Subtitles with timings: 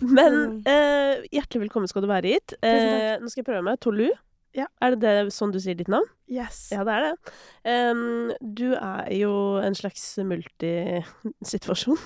[0.00, 0.62] Men Mm.
[0.66, 2.54] eh, hjertelig velkommen skal du være hit.
[2.62, 3.80] Eh, nå skal jeg prøve meg.
[3.80, 4.08] Tolu.
[4.56, 4.64] Ja.
[4.82, 6.06] Er det det sånn du sier ditt navn?
[6.26, 6.70] Yes.
[6.72, 7.32] Ja, det er det.
[7.68, 9.32] Um, du er jo
[9.62, 11.98] en slags multisituasjon.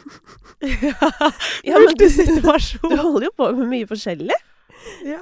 [1.64, 2.90] Ja, multisituasjon.
[2.90, 4.36] du, du holder jo på med mye forskjellig.
[5.06, 5.18] Ja.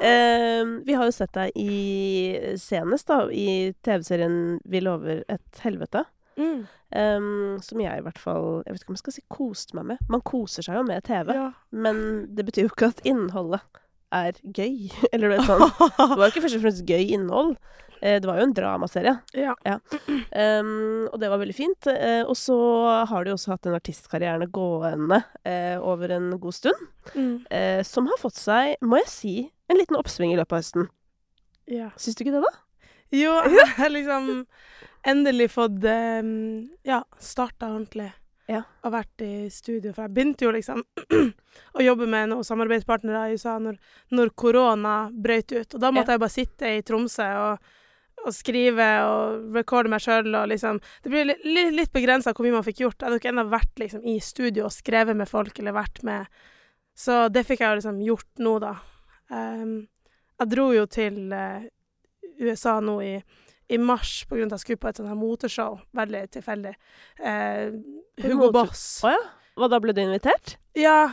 [0.62, 6.06] Um, vi har jo sett deg i senest da, i TV-serien Vi lover et helvete.
[6.38, 6.66] Mm.
[6.94, 9.84] Um, som jeg i hvert fall Jeg vet ikke om jeg skal si koste meg
[9.92, 9.98] med.
[10.10, 11.50] Man koser seg jo med TV, Ja.
[11.70, 12.00] men
[12.34, 13.60] det betyr jo ikke at innholdet
[14.12, 14.88] er gøy.
[15.12, 15.62] Eller du vet sånn.
[15.68, 17.52] Det var jo ikke først og fremst gøy innhold.
[18.02, 19.12] Eh, Det var jo en dramaserie.
[19.36, 19.54] ja.
[20.34, 21.86] Um, og det var veldig fint.
[21.86, 22.56] Uh, og så
[23.10, 26.88] har du jo også hatt en artistkarriere gående uh, over en god stund.
[27.14, 27.36] Mm.
[27.52, 29.34] Uh, som har fått seg, må jeg si,
[29.70, 30.88] en liten oppsving i løpet av høsten.
[31.70, 31.90] ja.
[32.00, 32.54] Syns du ikke det, da?
[33.10, 34.30] Jo, jeg har liksom
[35.06, 36.32] endelig fått um,
[36.86, 38.10] ja, starta ordentlig.
[38.50, 38.64] Ja.
[38.82, 39.92] Og vært i studio.
[39.94, 40.82] For jeg begynte jo liksom
[41.78, 43.78] å jobbe med noen samarbeidspartnere i USA når,
[44.16, 45.76] når korona brøt ut.
[45.76, 47.70] Og da måtte jeg bare sitte i Tromsø og,
[48.24, 52.58] og skrive og recorde meg sjøl og liksom Det blir litt, litt, begrensa hvor mye
[52.58, 52.98] man fikk gjort.
[52.98, 56.42] Jeg hadde ikke ennå vært liksom i studio og skrevet med folk eller vært med
[56.98, 58.74] Så det fikk jeg jo liksom gjort nå, da.
[59.30, 59.76] Um,
[60.40, 61.68] jeg dro jo til eh,
[62.40, 63.14] USA nå i,
[63.70, 65.78] i mars av at jeg skulle på et sånt her moteshow.
[65.96, 66.72] Veldig tilfeldig.
[67.20, 67.76] Eh,
[68.24, 68.84] Hugo Mot Boss.
[69.04, 69.20] Å ja?
[69.60, 70.56] Hva, da ble du invitert?
[70.78, 71.12] Ja.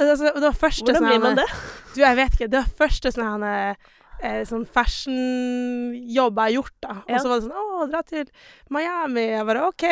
[0.00, 1.48] Altså, det var første Hvordan sånn blir man det?
[1.94, 2.48] Du, jeg vet ikke.
[2.52, 3.74] Det var første sånn her
[4.22, 6.94] eh, sånn fashion-jobb jeg har gjort, da.
[7.02, 7.18] Og Ja.
[7.20, 8.30] så var det sånn Å, dra til
[8.72, 9.26] Miami.
[9.32, 9.84] Jeg bare OK,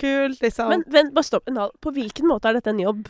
[0.00, 0.68] kult, liksom.
[0.74, 1.72] Men vent, bare stopp en hal.
[1.80, 3.08] På hvilken måte er dette en jobb?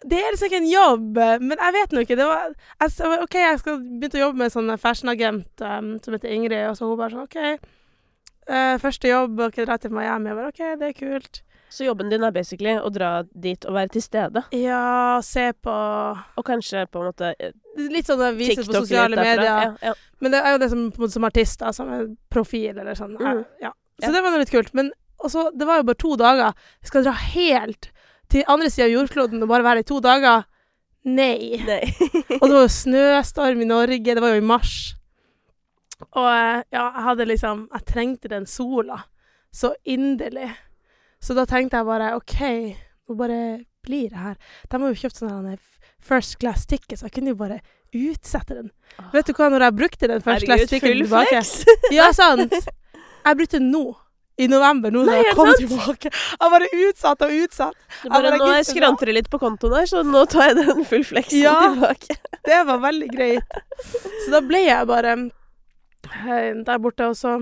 [0.00, 2.16] Det er liksom ikke en jobb, men jeg vet nå ikke.
[2.16, 6.16] Det var, jeg, OK, jeg skal begynne å jobbe med en sånn fashionagent um, som
[6.16, 7.68] heter Ingrid, og så hun bare sånn OK.
[8.48, 10.30] uh, første jobb, og dra til Miami.
[10.32, 11.42] Jeg bare OK, det er kult.
[11.70, 14.42] Så jobben din er basically å dra dit og være til stede.
[14.58, 18.80] Ja, se på Og kanskje på en måte eh, Litt sånn det vises TikTok på
[18.88, 19.44] sosiale medier.
[19.46, 19.92] Ja, ja.
[20.18, 23.14] Men det er jo det som, som artist, da, som en profil eller sånn.
[23.20, 23.44] Mm.
[23.62, 23.70] Ja.
[24.02, 24.12] Så Ja.
[24.16, 24.74] det var nå litt kult.
[24.74, 24.90] Men
[25.22, 26.58] også, det var jo bare to dager.
[26.82, 27.92] Vi skal dra helt
[28.30, 30.46] til andre sida av jordkloden og bare være i to dager.
[31.08, 31.60] Nei.
[31.64, 31.82] Nei.
[32.40, 34.74] Og det var jo snøstorm i Norge, det var jo i mars.
[36.10, 39.02] Og eh, ja, jeg hadde liksom Jeg trengte den sola
[39.52, 40.48] så inderlig.
[41.20, 42.36] Så da tenkte jeg bare OK,
[43.10, 43.40] nå bare
[43.82, 44.36] blir det her.
[44.70, 45.56] De har jo kjøpt sånne
[46.00, 47.58] first class tickets, så jeg kunne jo bare
[47.90, 48.70] utsette den.
[49.12, 51.42] Vet du hva, når jeg brukte den first class ticketen tilbake!
[51.92, 52.54] Ja, sant.
[52.54, 53.84] Jeg brukte den nå.
[54.40, 55.60] I november, nå Nei, når jeg kom sant?
[55.60, 56.10] tilbake.
[56.40, 57.76] Jeg bare utsatt og utsatt.
[58.08, 58.60] Bare, er nå bra.
[58.64, 61.56] skranter det litt på kontoen her, så nå tar jeg den full fleksen Ja.
[61.68, 62.16] tilbake.
[62.50, 63.58] Det var veldig greit.
[64.24, 67.34] Så da ble jeg bare eh, der borte, og så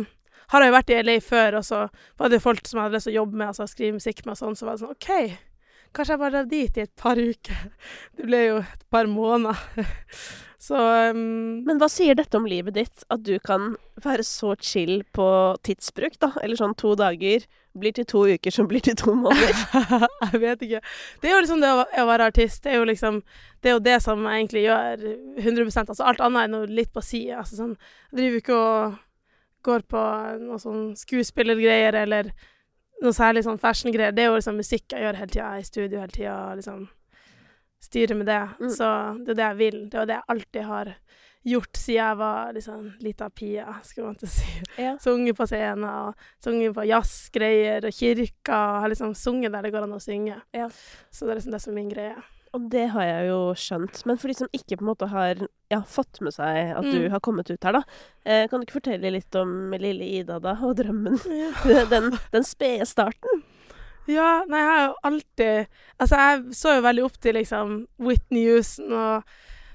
[0.49, 1.83] har jeg jo vært i LA før, og så
[2.19, 4.33] var det folk som jeg hadde lyst til å jobbe med, altså skrive musikk med
[4.35, 5.11] og sånn, så var det sånn OK,
[5.95, 7.65] kanskje jeg bare drar dit i et par uker.
[8.19, 9.89] Det ble jo et par måneder.
[10.59, 10.75] Så
[11.15, 13.05] um, Men hva sier dette om livet ditt?
[13.15, 15.29] At du kan være så chill på
[15.65, 16.33] tidsbruk, da?
[16.43, 17.47] Eller sånn to dager
[17.79, 19.55] blir til to uker, som blir til to måneder.
[20.33, 20.81] jeg vet ikke.
[21.23, 22.65] Det er jo liksom det å, være artist.
[22.65, 23.23] Det er jo liksom
[23.63, 25.07] Det er jo det som jeg egentlig gjør
[25.47, 27.39] 100% Altså alt annet er noe litt på sida.
[27.45, 27.77] Altså sånn
[28.11, 28.99] Jeg driver ikke og
[29.69, 30.05] går på
[30.43, 32.33] noe sånn skuespillergreier eller
[33.05, 34.15] noe særlig sånn fashion-greier.
[34.15, 36.87] Det er jo liksom musikk jeg gjør hele tida, i studio hele tida, liksom
[37.81, 38.43] styrer med det.
[38.59, 38.71] Mm.
[38.75, 38.89] Så
[39.25, 39.81] det er det jeg vil.
[39.91, 40.95] Det er det jeg alltid har
[41.49, 44.57] gjort siden jeg var liksom lita pia, skulle man til å si.
[44.79, 44.97] Ja.
[45.03, 48.59] Sunget på scenen og sunget på jazzgreier og kirka.
[48.59, 50.41] og Har liksom sunget der det går an å synge.
[50.57, 50.69] Ja.
[51.11, 52.19] Så det er liksom det som er min greie.
[52.57, 54.01] Og det har jeg jo skjønt.
[54.09, 56.97] Men for de som ikke på en måte har ja, fått med seg at du
[57.05, 57.11] Mm.
[57.13, 57.83] har kommet ut her, da.
[58.25, 60.57] Eh, kan du ikke fortelle litt om lille Ida, da?
[60.63, 61.19] Og drømmen?
[61.29, 61.85] Ja.
[61.93, 63.43] Den, den spede starten?
[64.09, 65.67] Ja, nei, jeg har jo alltid
[66.01, 69.23] Altså, jeg så jo veldig opp til liksom Whitney Houston og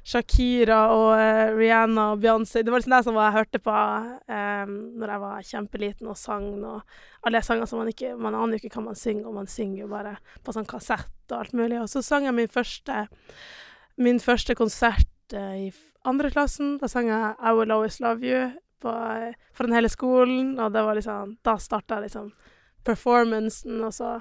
[0.03, 2.64] Shakira og uh, Rihanna og Beyoncé.
[2.64, 6.50] Det var liksom det som jeg hørte på um, når jeg var kjempeliten og sang.
[6.68, 9.47] Og alle sanger som man ikke Man aner jo ikke hva man synger, og man
[9.47, 11.80] synger jo bare på sånn kassett og alt mulig.
[11.80, 13.06] Og så sang jeg min første
[14.02, 15.72] Min første konsert uh, i
[16.03, 16.76] andre klassen.
[16.82, 18.49] Da sang jeg I Will Always Love You
[18.84, 18.91] på,
[19.56, 22.34] for den hele skolen, og det var liksom Da starta liksom
[22.84, 24.17] performancen, og så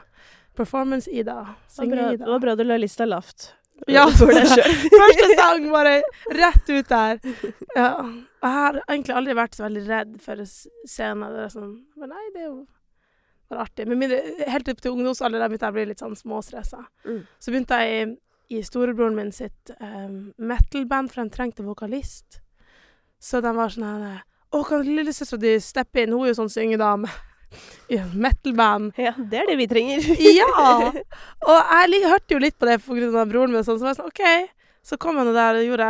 [0.54, 1.24] Performance-Ida.
[1.24, 2.24] Det var, Synge bra, Ida.
[2.24, 3.54] det var bra du la lista lavt.
[3.90, 4.04] Ja.
[5.00, 5.96] Første sang, bare
[6.30, 7.18] rett ut der.
[7.76, 7.94] Ja.
[8.02, 11.34] Og Jeg har egentlig aldri vært så veldig redd for scener.
[11.36, 12.56] Det sånn Men nei, det er jo
[13.52, 13.86] bare artig.
[13.88, 16.84] Men mindre, helt opp til ungdomsalderen der begynte jeg å bli litt sånn småstressa.
[17.06, 17.22] Mm.
[17.38, 18.06] Så begynte jeg i,
[18.58, 22.40] i storebroren min sitt um, metal-band, for de trengte vokalist.
[23.22, 24.22] Så de var sånn her
[24.52, 26.12] Å, kan lillesøstera di steppe inn?
[26.12, 27.08] Hun er jo sånn syngedame.
[28.14, 28.92] Metal-band.
[29.00, 30.08] Ja, det er det vi trenger.
[30.40, 30.48] Ja!
[31.48, 34.12] Og jeg hørte jo litt på det av broren min, sånn, så var jeg sånn
[34.12, 34.52] OK.
[34.82, 35.88] så kom nå der og gjorde,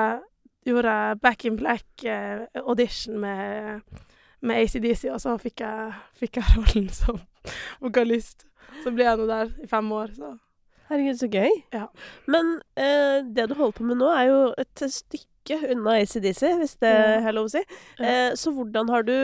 [0.68, 3.82] gjorde Back in Black eh, audition med,
[4.40, 7.20] med ACDC, og så fikk jeg, fikk jeg rollen som
[7.80, 8.46] vokalist.
[8.82, 10.34] Så ble jeg nå der i fem år, så
[10.92, 11.52] Herregud, så gøy.
[11.72, 11.86] Ja.
[12.28, 16.74] Men eh, det du holder på med nå, er jo et stykke unna ACDC, hvis
[16.84, 17.62] det er lov å si.
[17.96, 19.14] Eh, så hvordan har du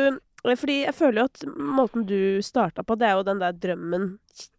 [0.44, 4.18] Fordi jeg føler jo at måten du starta på, det er jo den der drømmen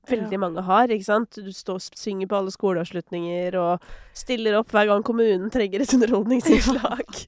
[0.09, 0.41] veldig Ja.
[0.41, 1.31] mange har, ikke sant?
[1.39, 3.79] Du står og synger på alle skoleavslutninger og
[4.13, 7.25] stiller opp hver gang kommunen trenger et underholdningsinnslag.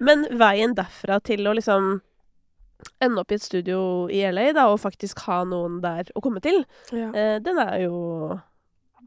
[0.00, 2.00] Men veien derfra til å liksom
[3.00, 6.42] ende opp i et studio i LA, da, og faktisk ha noen der å komme
[6.42, 7.08] til, ja.
[7.14, 8.38] Eh, den er jo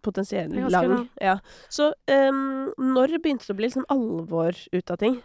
[0.06, 1.07] potensielt lang.
[1.21, 1.39] Ja.
[1.69, 5.21] Så um, når begynte det å bli liksom alvor ut av ting?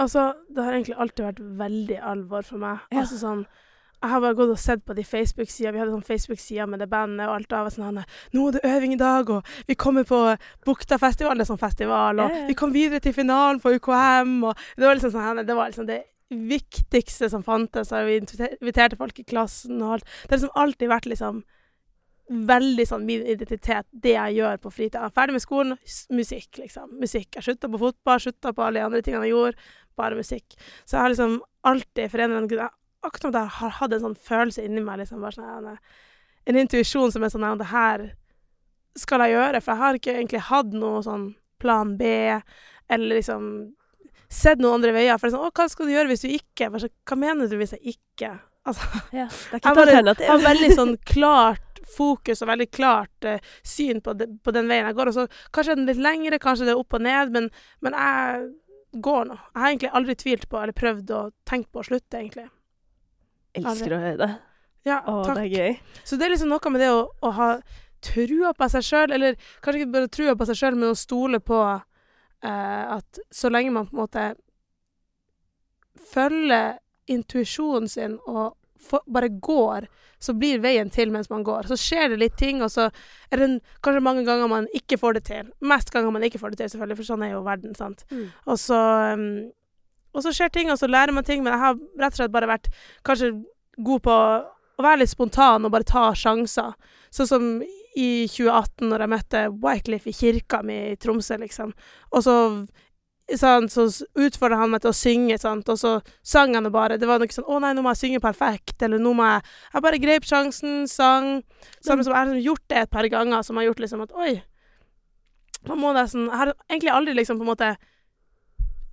[0.00, 2.80] Altså, det har egentlig alltid vært veldig alvor for meg.
[2.92, 3.02] Ja.
[3.02, 3.44] Altså sånn
[4.02, 5.70] Jeg har bare gått og sett på de Facebook-sida.
[5.70, 8.02] Vi hadde sånn Facebook-sider med det bandet, og alt da var sånn «Hanne,
[8.34, 10.18] Nå er det øving i dag, og vi kommer på
[10.66, 12.40] Buktafestivalen.' det er sånn festival, og ja.
[12.48, 15.86] vi kom videre til finalen på UKM, og det var liksom sånn Det var liksom
[15.86, 16.00] det
[16.32, 20.10] viktigste som fantes, og vi inviterte folk i klassen og alt.
[20.24, 21.44] Det har liksom alltid vært liksom
[22.48, 25.06] veldig sånn min identitet, det jeg gjør på fritida.
[25.06, 25.78] Er Ferdig med skolen,
[26.14, 26.92] musikk, liksom.
[27.00, 27.28] Musikk.
[27.36, 29.66] Jeg slutta på fotball, slutta på alle de andre tingene jeg gjorde,
[29.98, 30.56] bare musikk.
[30.84, 31.36] Så jeg har liksom
[31.68, 34.82] alltid for en eller annen grunn Akkurat som jeg har hatt en sånn følelse inni
[34.86, 35.78] meg, liksom, bare sånn, en,
[36.46, 38.04] en intuisjon som er sånn Nei, Det her
[38.94, 41.24] skal jeg gjøre, for jeg har ikke egentlig hatt noe sånn
[41.58, 42.12] plan B,
[42.92, 43.48] eller liksom
[44.30, 45.18] sett noen andre veier.
[45.18, 46.70] For det er sånn Å, hva skal du gjøre hvis du ikke?
[46.78, 48.30] Sånn, Hva mener du hvis jeg ikke?
[48.70, 53.28] Altså, Ja, det er ikke Jeg et har veldig sånn klart fokus og veldig klart
[53.28, 55.12] eh, syn på, de, på den veien jeg går.
[55.12, 57.50] Og så kanskje den litt lengre, kanskje det er opp og ned, men,
[57.84, 58.48] men jeg
[59.04, 59.38] går nå.
[59.52, 62.48] Jeg har egentlig aldri tvilt på eller prøvd å tenke på å slutte, egentlig.
[63.60, 64.32] Elsker å høre det.
[64.88, 65.38] Ja, Å, takk.
[65.38, 65.74] det er gøy.
[66.04, 67.48] Så det er liksom noe med det å, å ha
[68.02, 71.38] trua på seg sjøl, eller kanskje ikke bare trua på seg sjøl, men å stole
[71.44, 74.24] på eh, at så lenge man på en måte
[76.12, 76.80] følger
[77.12, 78.56] intuisjonen sin og
[79.06, 79.86] bare går,
[80.22, 81.66] så blir veien til mens man går.
[81.70, 82.88] Så skjer det litt ting, og så
[83.30, 85.50] er det en- kanskje mange ganger man ikke får det til.
[85.60, 88.04] Mest ganger man ikke får det til, selvfølgelig, for sånn er jo verden, sant.
[88.10, 88.28] Mm.
[88.46, 88.80] Og så
[89.14, 89.50] um,
[90.14, 92.32] Og så skjer ting, og så lærer man ting, men jeg har rett og slett
[92.34, 92.66] bare vært
[93.02, 93.30] kanskje
[93.80, 96.74] god på å være litt spontan og bare ta sjanser.
[97.10, 97.46] Sånn som
[97.96, 101.72] i 2018, når jeg møtte Wycliffe i kirka mi i Tromsø, liksom.
[102.12, 102.34] Og så
[103.38, 103.86] sant, så
[104.18, 105.68] utfordra han meg til å synge, sant?
[105.68, 105.92] og så
[106.26, 106.98] sang han det bare.
[107.00, 109.42] Det var noe sånn 'Å nei, nå må jeg synge perfekt', eller 'nå må jeg
[109.74, 111.44] Jeg bare grep sjansen, sang.
[111.80, 114.12] Samme som jeg har liksom gjort det et par ganger, som har gjort liksom at
[114.12, 114.42] Oi.
[115.64, 117.76] Man må nesten Jeg har egentlig aldri liksom på en måte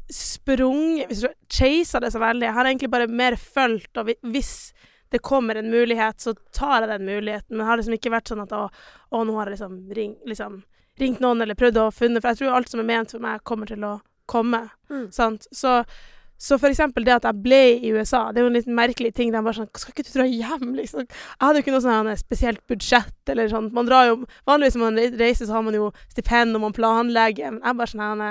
[0.09, 2.45] du chaser det så veldig.
[2.45, 4.73] Jeg har egentlig bare mer fulgt, og hvis
[5.11, 7.49] det kommer en mulighet, så tar jeg den muligheten.
[7.49, 8.69] Men det har liksom ikke vært sånn at å,
[9.11, 10.63] å nå har jeg liksom, ring, liksom
[10.99, 13.43] ringt noen eller prøvd å funne For jeg tror alt som er ment for meg,
[13.43, 13.99] kommer til å
[14.29, 14.63] komme.
[14.91, 15.07] Mm.
[15.15, 15.47] Sant?
[15.55, 15.79] Så,
[16.39, 19.11] så for eksempel det at jeg ble i USA, det er jo en litt merkelig
[19.17, 19.33] ting.
[19.33, 21.07] De bare sånn Skal ikke du dra hjem, liksom?
[21.09, 23.75] Jeg hadde jo ikke noe sånn spesielt budsjett eller sånt.
[23.75, 27.57] Man drar jo Vanligvis når man reiser, så har man jo stipend og man planlegger.
[27.57, 28.25] Men jeg bare sånn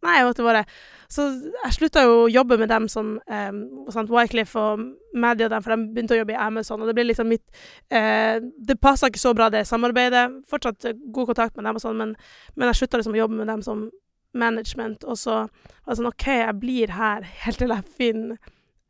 [0.00, 0.64] Nei, jeg bare
[1.12, 1.26] Så
[1.64, 3.58] jeg slutta jo å jobbe med dem som um,
[3.92, 6.94] sant, Wycliffe og Media og dem, for de begynte å jobbe i Amazon, og det
[6.96, 7.44] ble liksom mitt
[7.92, 10.28] uh, Det passa ikke så bra, det samarbeidet.
[10.48, 12.14] Fortsatt god kontakt med dem og sånn, men,
[12.54, 13.88] men jeg slutta liksom å jobbe med dem som
[14.36, 18.38] management, og så var det sånn OK, jeg blir her helt til jeg finner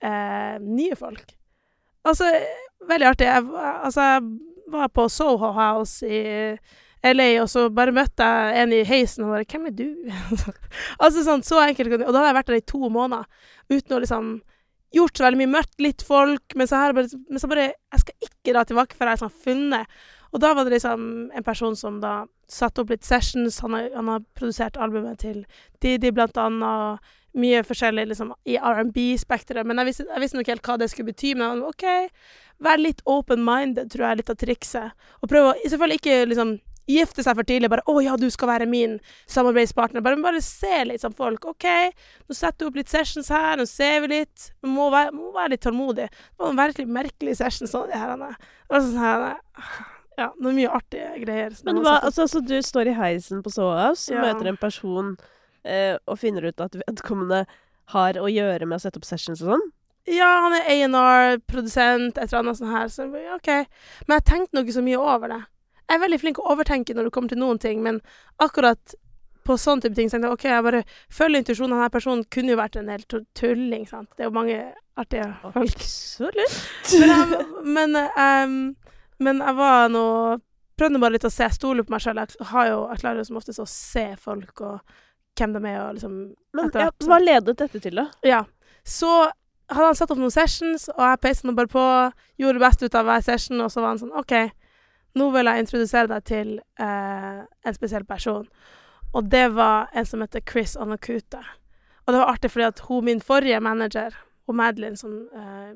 [0.04, 1.34] eh, nye folk.
[2.08, 2.28] Altså,
[2.88, 3.28] veldig artig.
[3.28, 6.22] Jeg, altså, jeg var på Soho House i
[7.00, 10.12] LA, og så bare møtte jeg en i heisen og bare 'Hvem er du?'
[11.02, 11.92] altså sånn, så enkelt.
[12.00, 13.24] Og da hadde jeg vært der i to måneder
[13.72, 14.32] uten å liksom
[14.94, 15.54] gjort så veldig mye.
[15.56, 19.06] Møtt litt folk, men så her, men så bare Jeg skal ikke dra tilbake før
[19.06, 22.92] jeg har liksom funnet Og da var det liksom en person som da satte opp
[22.92, 23.60] litt sessions.
[23.64, 25.42] Han har, han har produsert albumet til
[25.82, 27.10] Didi, blant annet.
[27.38, 29.66] Mye forskjellig liksom, i R&B-spekteret.
[29.66, 31.36] Men jeg visste, jeg visste nok helt hva det skulle bety.
[31.36, 32.24] Men jeg var OK,
[32.66, 35.06] vær litt open-minded, tror jeg er litt av trikset.
[35.22, 36.56] Og prøv å Selvfølgelig ikke liksom
[36.90, 37.70] gifte seg for tidlig.
[37.70, 38.98] Bare 'Å ja, du skal være min
[39.30, 40.02] samarbeidspartner'.
[40.02, 41.46] Bare, bare se litt som folk.
[41.46, 41.66] OK,
[42.28, 44.50] nå setter du opp litt sessions her, nå ser vi litt.
[44.62, 46.10] Du må være, må være litt tålmodig.
[46.10, 47.70] Det var noen virkelig merkelige sessions.
[47.70, 51.54] Sånn, det, her, det var sånn Ja, det er mye artige greier.
[51.64, 54.20] Men hva, altså, altså, du står i heisen på Soas, Ja.
[54.20, 55.14] møter en person
[55.64, 57.46] eh, og finner ut at vedkommende
[57.94, 59.64] har å gjøre med å sette opp sessions og sånn?
[60.10, 62.88] Ja, han er A&R, produsent, et eller annet sånt her.
[62.88, 63.50] Så OK.
[64.08, 65.40] Men jeg tenkte nok ikke så mye over det.
[65.90, 68.00] Jeg er veldig flink å overtenke når det kommer til noen ting, men
[68.40, 68.94] akkurat
[69.46, 71.74] på sånn type ting tenkte jeg OK, jeg bare følger intuisjonen.
[71.76, 74.10] Denne personen kunne jo vært en helt tulling, sant.
[74.16, 74.58] Det er jo mange
[75.00, 75.74] artige folk.
[75.80, 76.58] Absolutt.
[77.64, 78.48] Men, jeg,
[79.20, 80.04] men, jeg var nå
[80.80, 82.20] prøvde bare litt å se, stole på meg sjøl.
[82.22, 84.96] Jeg, har jo, jeg klarer jo som oftest å se folk og
[85.38, 86.16] hvem de er, og liksom
[86.56, 88.08] Men ja, hva ledet dette til, da?
[88.26, 88.40] Ja.
[88.84, 89.10] Så
[89.70, 91.84] hadde han satt opp noen sessions, og jeg peiste nå bare på,
[92.40, 94.34] gjorde det beste ut av hver session, og så var han sånn OK,
[95.20, 98.48] nå vil jeg introdusere deg til eh, en spesiell person.
[99.14, 101.40] Og det var en som heter Chris Anakute.
[102.04, 104.14] Og det var artig fordi at hun, min forrige manager,
[104.50, 105.72] og Madeline, som eh,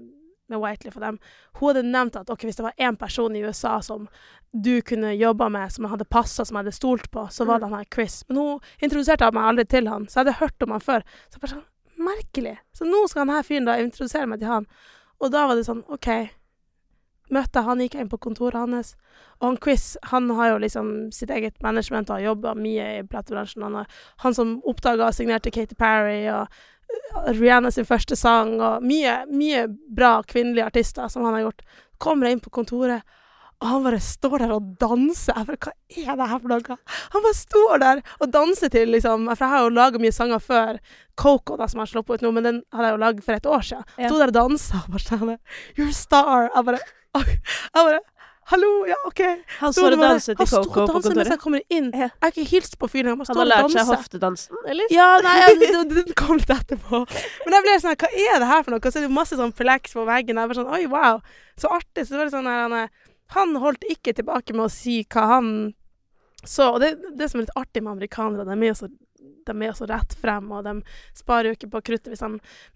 [0.52, 1.18] med Whiteley for dem,
[1.58, 4.08] hun hadde nevnt at okay, hvis det var én person i USA som
[4.52, 7.58] du kunne jobba med, som jeg hadde passa, som jeg hadde stolt på, så var
[7.58, 8.22] det han her Chris.
[8.28, 11.06] Men hun introduserte meg aldri til han, så jeg hadde hørt om han før.
[11.26, 11.66] Så jeg bare sånn,
[12.04, 12.54] merkelig.
[12.76, 14.68] Så nå skal han her fyren da introdusere meg til han.
[15.22, 16.10] Og da var det sånn, OK.
[17.32, 18.92] Møtte han, gikk jeg inn på kontoret hans.
[19.40, 23.04] Og han Chris, han har jo liksom sitt eget management og har jobba mye i
[23.08, 23.64] platebransjen.
[23.64, 23.88] Han,
[24.22, 26.62] han som oppdaga og signerte Katy Perry og
[27.24, 31.62] Rihanna sin første sang, og mye, mye bra kvinnelige artister som han har gjort.
[32.02, 33.04] Kommer jeg inn på kontoret,
[33.62, 35.36] og han bare står der og danser.
[35.38, 36.78] Jeg bare, Hva er det her for noe?
[37.14, 40.42] Han bare står der og danser til, liksom For jeg har jo laga mye sanger
[40.42, 40.80] før.
[41.16, 43.38] Coco, da, som jeg har sluppet ut nå, men den hadde jeg jo lagd for
[43.38, 43.86] et år siden.
[43.96, 44.10] Ja.
[44.10, 45.32] Sto der og dansa og bare sånn
[45.78, 46.50] You're a star.
[46.50, 46.82] Jeg bare
[47.14, 48.00] Jeg bare
[48.50, 49.20] Hallo, ja, OK.
[49.60, 51.30] Han står og det danser til Coco og på danser mens kontoret.
[51.32, 51.86] jeg kommer inn.
[51.96, 53.08] Jeg har ikke hilst på fyren.
[53.14, 53.96] Han bare Han har lært seg danser.
[53.96, 54.90] hoftedansen, eller?
[54.92, 57.00] Ja, nei, jeg, det- den kom litt etterpå.
[57.46, 58.80] Men jeg ble sånn Hva er det her for noe?
[58.92, 60.36] Så er det masse sånn flex på veggen.
[60.36, 61.22] Jeg bare sånn, Oi, wow.
[61.56, 62.04] Så artig.
[62.04, 62.88] Så det var litt sånn her, han,
[63.38, 65.50] han holdt ikke tilbake med å si hva han
[66.44, 66.74] så.
[66.74, 68.90] Og det, det som er litt artig med amerikanere, de er jo så,
[69.46, 70.78] de er så rett frem, og de
[71.16, 72.30] sparer jo ikke på kruttet hvis de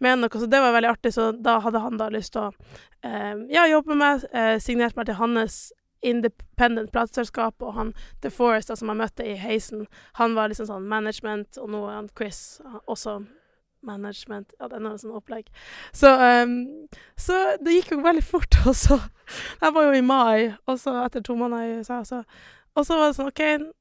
[0.04, 0.40] mener noe.
[0.40, 1.14] Så det var veldig artig.
[1.16, 2.52] Så da hadde han da lyst til å
[3.06, 5.60] eh, ja, jobbe med meg, eh, signerte meg til hans
[6.06, 9.88] independent plateselskap, og han The Forest, som jeg møtte i heisen,
[10.18, 13.20] han var liksom sånn management, og nå er han Chris også
[13.86, 14.54] management.
[14.58, 15.50] Ja, det er noe sånn opplegg.
[15.96, 16.86] Så, ehm,
[17.18, 19.00] så det gikk jo veldig fort, og så
[19.60, 22.22] Jeg var jo i mai, og så etter to måneder i USA, så
[22.78, 23.74] Og så var det sånn, OK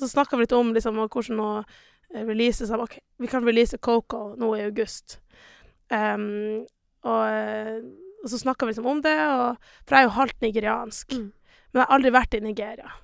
[0.00, 2.66] Så snakka vi litt om liksom hvordan å eh, release.
[2.66, 5.18] Så OK, vi kan release Coco nå i august.
[5.88, 6.66] Um,
[7.06, 7.80] og, eh,
[8.22, 11.12] og så snakka vi liksom om det, og, for jeg er jo halvt nigeriansk.
[11.12, 11.28] Mm.
[11.70, 12.96] Men jeg har aldri vært i Nigeria.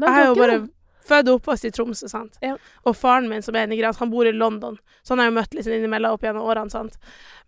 [0.00, 0.62] Nei, Jeg er jo bare
[1.02, 2.38] født og oppvokst i Tromsø, sant.
[2.44, 2.54] Ja.
[2.86, 5.38] Og faren min, som er nigeriansk, han bor i London, så han har jeg jo
[5.40, 6.98] møtt liksom innimellom opp gjennom årene, sant.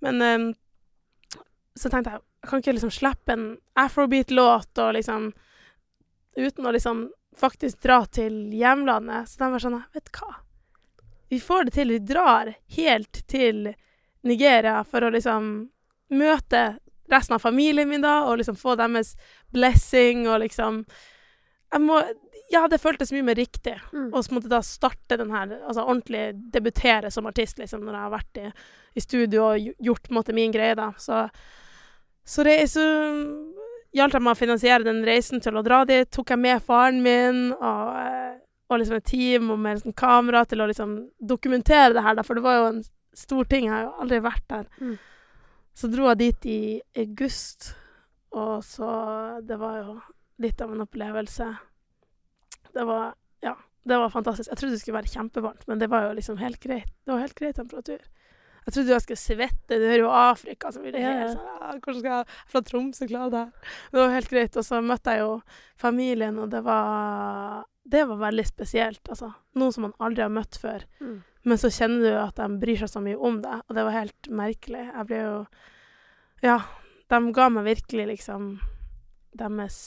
[0.04, 0.46] Men um,
[1.78, 3.46] så tenkte jeg, jeg kan ikke liksom slippe en
[3.80, 5.32] afrobeat-låt og liksom
[6.34, 7.04] Uten å liksom
[7.38, 9.28] faktisk dra til hjemlandet.
[9.28, 10.34] Så de var sånn Vet du hva,
[11.34, 11.94] vi får det til.
[11.94, 13.68] Vi drar helt til
[14.24, 15.48] Nigeria for å liksom
[16.14, 16.64] møte
[17.10, 19.14] resten av familien min da, og liksom få deres
[19.52, 20.84] blessing og liksom
[21.72, 22.02] Jeg må
[22.52, 23.72] Ja, det føltes mye mer riktig.
[23.92, 24.12] Mm.
[24.12, 27.96] Og så måtte jeg da starte den her, altså ordentlig debutere som artist, liksom, når
[27.96, 28.50] jeg har vært i,
[28.94, 30.90] i studio og gjort måte min greie, da.
[31.00, 31.22] Så,
[32.22, 32.84] så, det, så
[33.94, 36.10] hjalp jeg meg å finansiere den reisen til å dra dit.
[36.12, 38.36] Tok jeg med faren min og, eh,
[38.70, 42.24] og liksom et team og med liksom kamera til å liksom dokumentere det her, da,
[42.26, 42.82] for det var jo en
[43.14, 43.68] stor ting.
[43.68, 44.66] Jeg har jo aldri vært der.
[44.80, 44.96] Mm.
[45.74, 46.60] Så dro jeg dit i
[47.02, 47.74] august,
[48.34, 50.00] og så Det var jo
[50.42, 51.46] litt av en opplevelse.
[52.74, 54.48] Det var Ja, det var fantastisk.
[54.48, 56.90] Jeg trodde det skulle være kjempevarmt, men det var jo liksom helt greit.
[57.04, 58.00] Det var helt grei temperatur.
[58.64, 59.76] Jeg trodde jeg skulle svette.
[59.76, 63.08] Du hører jo Afrika, som blir det helt sånn «Ah, Hvordan skal jeg fra Tromsø
[63.10, 63.70] klare det her?
[63.92, 64.56] Det var helt greit.
[64.56, 65.34] Og så møtte jeg jo
[65.80, 69.28] familien, og det var Det var veldig spesielt, altså.
[69.60, 70.86] Noen som man aldri har møtt før.
[71.04, 71.18] Mm.
[71.44, 73.98] Men så kjenner du at de bryr seg så mye om deg, og det var
[73.98, 74.86] helt merkelig.
[74.88, 75.34] Jeg ble jo
[76.44, 76.56] Ja,
[77.12, 78.48] de ga meg virkelig liksom
[79.36, 79.78] deres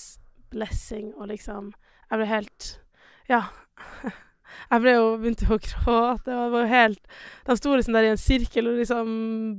[0.54, 1.74] blessing, og liksom
[2.12, 2.70] Jeg ble helt
[3.30, 3.42] Ja.
[4.68, 6.30] Jeg ble jo begynte å gråte.
[6.30, 9.10] Det var helt De sto liksom der i en sirkel og liksom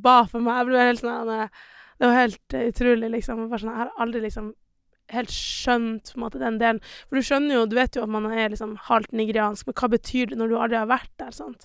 [0.05, 0.63] ba for meg.
[0.63, 1.61] Jeg ble helt sånn eh,
[1.99, 3.45] Det var helt eh, utrolig, liksom.
[3.53, 4.53] Sånn, jeg har aldri liksom
[5.15, 6.83] helt skjønt på en måte den delen.
[7.09, 9.91] For du skjønner jo, du vet jo at man er liksom halvt nigeriansk, men hva
[9.95, 11.33] betyr det når du aldri har vært der?
[11.35, 11.65] sant?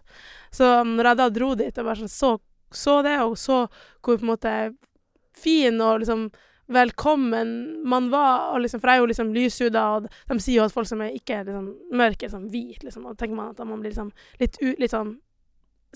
[0.53, 2.31] Så um, når jeg da dro dit og bare sånn så,
[2.73, 3.65] så det, og så
[3.99, 4.55] hvor på en måte
[5.35, 6.27] fin og liksom
[6.73, 7.53] velkommen
[7.89, 10.89] man var, liksom, for jeg er jo liksom lyshuda, og de sier jo at folk
[10.89, 13.79] som er ikke er liksom mørke, er liksom hvit, liksom, og tenker man at man
[13.83, 14.11] blir liksom
[14.41, 15.15] litt, u, litt sånn,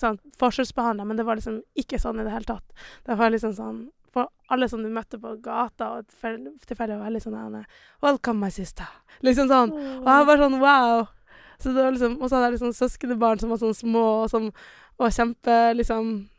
[0.01, 2.87] sånn forskjellsbehandla, men det var liksom ikke sånn i det hele tatt.
[3.07, 7.19] Det var liksom sånn For alle som du møtte på gata, og tilfeldig var veldig
[7.21, 7.65] sånn
[8.01, 8.87] Welcome, my sister.
[9.21, 9.73] Liksom sånn.
[9.75, 11.03] Og jeg var sånn wow.
[11.59, 14.31] Så det var liksom, og så hadde jeg liksom søskenbarn som var sånn små, og
[14.31, 14.49] som
[14.97, 16.29] var kjempe liksom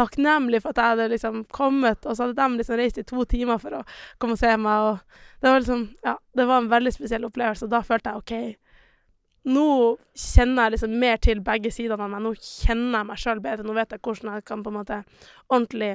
[0.00, 3.24] takknemlig for at jeg hadde liksom kommet, og så hadde de liksom reist i to
[3.28, 3.84] timer for å
[4.18, 7.68] komme og se meg, og det var liksom Ja, det var en veldig spesiell opplevelse,
[7.68, 8.34] og da følte jeg OK,
[9.50, 9.66] nå
[10.12, 13.64] kjenner jeg liksom mer til begge sidene av meg, nå kjenner jeg meg sjøl bedre,
[13.66, 14.98] nå vet jeg hvordan jeg kan på en måte
[15.48, 15.94] ordentlig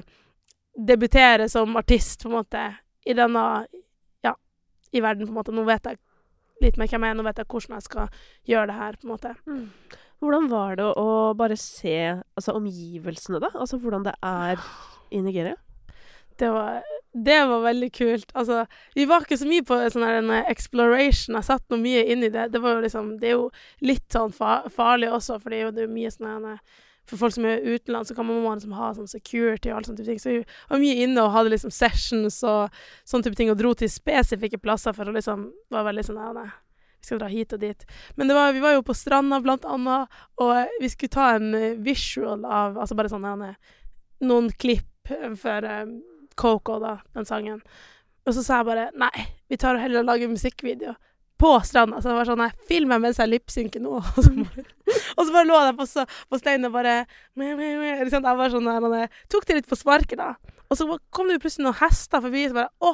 [0.75, 2.63] debutere som artist, på en måte,
[3.05, 3.65] i denne
[4.25, 4.33] Ja,
[4.91, 5.53] i verden, på en måte.
[5.53, 5.99] Nå vet jeg
[6.63, 8.07] litt mer hvem jeg er, nå vet jeg hvordan jeg skal
[8.49, 9.35] gjøre det her, på en måte.
[10.23, 11.07] Hvordan var det å
[11.37, 13.51] bare se altså, omgivelsene, da?
[13.53, 14.61] Altså hvordan det er
[15.13, 15.57] i Nigeria?
[16.39, 16.81] Det var,
[17.13, 18.31] det var veldig kult.
[18.33, 21.37] Altså, vi var ikke så mye på sånn eh, exploration.
[21.37, 22.49] Jeg satt noe mye inn i det.
[22.51, 23.45] Det liksom Det er jo
[23.79, 26.59] litt sånn farlig også, for det er jo, det er mye sånn her,
[27.05, 29.95] For folk som er utenlands, så kan man liksom ha sånn security og all sånn
[29.95, 30.19] type ting.
[30.19, 32.73] Så vi var mye inne og hadde liksom sessions og
[33.05, 36.23] sånne type ting, og dro til spesifikke plasser for å liksom Var veldig sånn
[37.05, 37.85] skal dra hit og dit.
[38.19, 41.79] Men var, vi var jo på stranda, blant annet, og vi skulle ta en eh,
[41.85, 43.25] visual av Altså bare sånn
[44.25, 45.85] noen klipp for eh,
[46.35, 47.61] Coco, da, den sangen.
[48.25, 50.95] Og så sa jeg bare nei, vi tar heller og lager musikkvideo
[51.37, 52.01] på stranda.
[52.01, 53.99] Så det var sånn jeg film meg mens jeg lipsynker nå.
[55.15, 55.87] Og så bare, lå jeg på,
[56.31, 56.95] på steinen og bare
[57.35, 57.91] me, me, me.
[58.01, 60.55] Jeg var sånn der, jeg tok det litt på sparket, da.
[60.71, 62.93] Og så kom det plutselig noen hester forbi, og så bare å,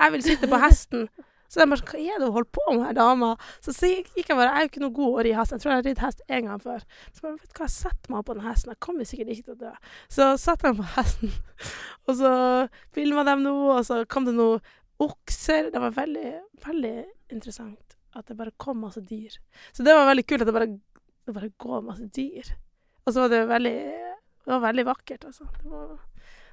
[0.00, 1.06] jeg vil sitte på hesten.
[1.52, 3.30] Så jeg bare sånn, hva er det hun holder på med her dama?
[3.60, 5.52] Så, gikk jeg bare, jeg er jo ikke noe god å ri hest.
[5.52, 6.84] Jeg tror jeg har ridd hest en gang før.
[7.12, 8.72] Så bare, vet du hva, jeg setter meg på den hesten.
[8.72, 9.72] Jeg kommer sikkert ikke til å dø.
[10.16, 11.34] Så satte jeg meg på hesten,
[12.08, 12.32] og så
[12.96, 15.68] filma dem noe, og så kom det noen okser.
[15.74, 16.32] Det var veldig,
[16.64, 16.96] veldig
[17.36, 19.36] interessant at det bare kom masse dyr.
[19.76, 20.72] Så det var veldig kult at det bare,
[21.28, 22.48] det bare går masse dyr.
[23.04, 23.78] Og så var det veldig,
[24.44, 25.48] det var veldig vakkert, altså.
[25.60, 25.96] Det var,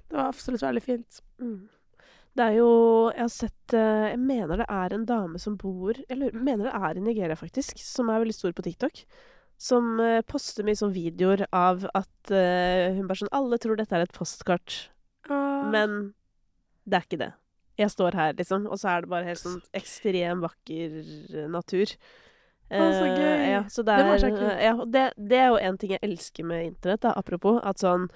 [0.10, 1.24] det var absolutt veldig fint.
[1.40, 1.70] Mm.
[2.38, 2.70] Det er jo
[3.10, 6.76] Jeg har sett eh, Jeg mener det er en dame som bor Eller mener det
[6.78, 9.04] er i Nigeria, faktisk, som er veldig stor på TikTok.
[9.60, 13.98] Som eh, poster mye sånn videoer av at uh, hun bare sånn Alle tror dette
[13.98, 14.86] er et postkart,
[15.28, 15.98] Men men
[16.90, 17.34] det er ikke det.
[17.80, 20.96] Jeg står her, liksom, og så er det bare helt sånn ekstrem vakker
[21.52, 21.92] natur.
[22.70, 23.46] Å, så gøy.
[23.50, 26.46] ja, så det, Det er, jeg ja, det, det er jo en ting jeg elsker
[26.50, 27.60] med internett, da, apropos.
[27.66, 28.10] At sånn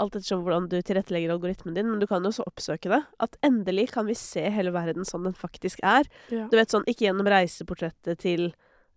[0.00, 3.02] Alt ettersom hvordan du tilrettelegger algoritmen din, men du kan jo også oppsøke det.
[3.20, 6.08] At endelig kan vi se hele verden sånn den faktisk er.
[6.32, 6.46] ja.
[6.48, 8.46] Du vet sånn, Ikke gjennom reiseportrettet til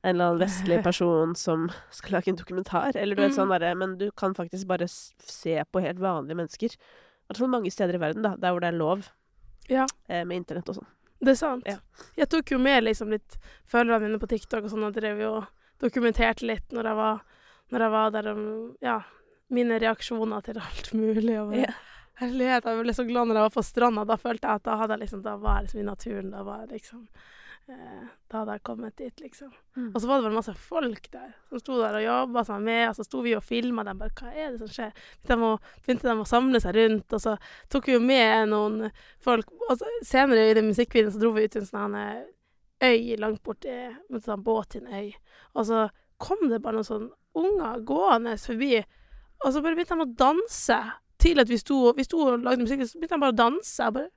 [0.03, 3.37] en eller annen vestlig person som skal lage en dokumentar, eller du vet Mm.
[3.37, 6.71] sånn derre Men du kan faktisk bare se på helt vanlige mennesker.
[6.75, 9.09] I hvert fall mange steder i verden, da, der hvor det er lov
[9.69, 9.85] ja.
[10.09, 10.87] eh, med internett og sånn.
[11.23, 11.63] Det er sant.
[11.65, 11.77] Ja.
[12.19, 13.37] Jeg tok jo med liksom litt
[13.71, 15.33] følgerne mine på TikTok og sånn, og drev jo
[15.79, 17.21] dokumenterte litt når jeg var,
[17.71, 18.29] når jeg var der,
[18.83, 18.97] ja,
[19.55, 21.35] mine reaksjoner til alt mulig.
[21.41, 21.73] Og bare, Ja.
[22.21, 24.03] Herlighet, jeg ble så glad når jeg var på stranda.
[24.05, 26.27] Da følte jeg at da jeg liksom, da var jeg liksom i naturen.
[26.29, 27.07] Da var jeg liksom
[27.73, 29.49] eh, Da hadde jeg kommet dit, liksom.
[29.75, 29.87] Mm.
[29.89, 32.83] Og så var det bare masse folk der som sto der og jobba sammen med,
[32.89, 33.97] og så sto vi og filma dem.
[33.97, 34.93] Bare, hva er det som skjer?
[35.25, 37.35] De, å, begynte de å samle seg rundt, og så
[37.73, 39.49] tok vi jo med noen folk.
[39.69, 41.99] Og så, senere i den musikkvideoen så dro vi ut til en sånn
[42.83, 45.13] øy langt borti en sånn båt til en øy.
[45.57, 45.87] Og så
[46.21, 48.83] kom det bare noen sånne unger gående forbi,
[49.41, 50.79] og så bare begynte de å danse.
[51.23, 53.89] Til at vi sto, vi sto og lagde musikk, så begynte de bare å danse.
[53.95, 54.11] Bare,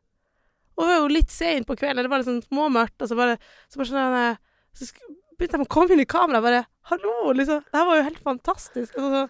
[0.77, 3.19] og det var jo litt seint på kvelden, det var litt sånn småmørkt, og så
[3.19, 3.39] bare,
[3.71, 4.43] så bare sånn eh,
[4.77, 4.91] Så
[5.39, 7.33] begynte de å komme inn i kameraet, bare Hallo!
[7.35, 7.65] liksom.
[7.67, 8.99] Det her var jo helt fantastisk.
[9.01, 9.23] Og så,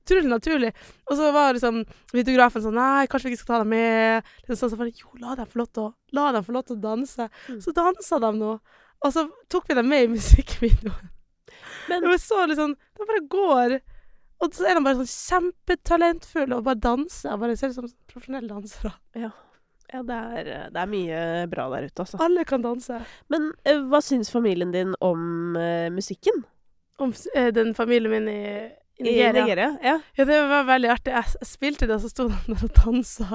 [0.00, 0.72] utrolig naturlig.
[1.10, 4.28] Og så var liksom videografen sånn Nei, kanskje vi ikke skal ta dem med.
[4.42, 6.66] Liksom sånn, så bare Jo, la dem få lov til å, la dem få lov
[6.68, 7.28] til å danse.
[7.48, 7.62] Mm.
[7.64, 8.52] Så dansa de nå.
[9.00, 11.14] Og så tok vi dem med i musikkvideoen.
[11.88, 13.78] Men Det var så liksom De bare går.
[14.40, 17.36] Og så er de bare sånn kjempetalentfulle og bare danser.
[17.40, 18.94] Bare ser ut som profesjonelle dansere.
[19.20, 21.22] ja, det er, det er mye
[21.52, 22.20] bra der ute, altså.
[22.24, 23.02] Alle kan danse.
[23.32, 26.44] Men uh, hva syns familien din om uh, musikken
[27.00, 28.40] Om uh, den familien min i,
[29.00, 29.44] Nigeria.
[29.44, 29.68] Nigeria?
[29.84, 29.98] Ja.
[30.16, 31.12] Ja, det var veldig artig.
[31.16, 33.28] Jeg, spilte det, og så sto de der og dansa.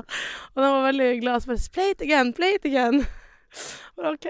[0.53, 1.41] Og de var veldig glade.
[1.41, 2.33] Så bare Play it again!
[2.33, 3.05] Play it again!
[3.95, 4.27] Bare, OK.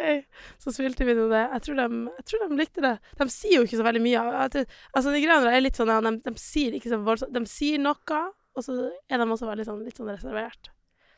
[0.62, 1.44] Så spilte vi nå det.
[1.56, 2.94] Jeg tror, de, jeg tror de likte det.
[3.20, 4.24] De sier jo ikke så veldig mye.
[4.46, 7.44] Altså, de greiene der er litt sånn ja, de, de sier ikke så voldsomt De
[7.50, 8.22] sier noe,
[8.56, 8.76] og så
[9.10, 10.70] er de også veldig sånn, litt sånn reservert.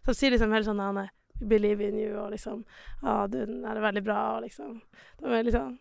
[0.06, 1.08] Så de sier liksom helt sånn ja, nei,
[1.40, 2.64] We believe in you, og liksom
[3.04, 4.80] Ja, du, er veldig bra, og liksom
[5.22, 5.76] De er litt sånn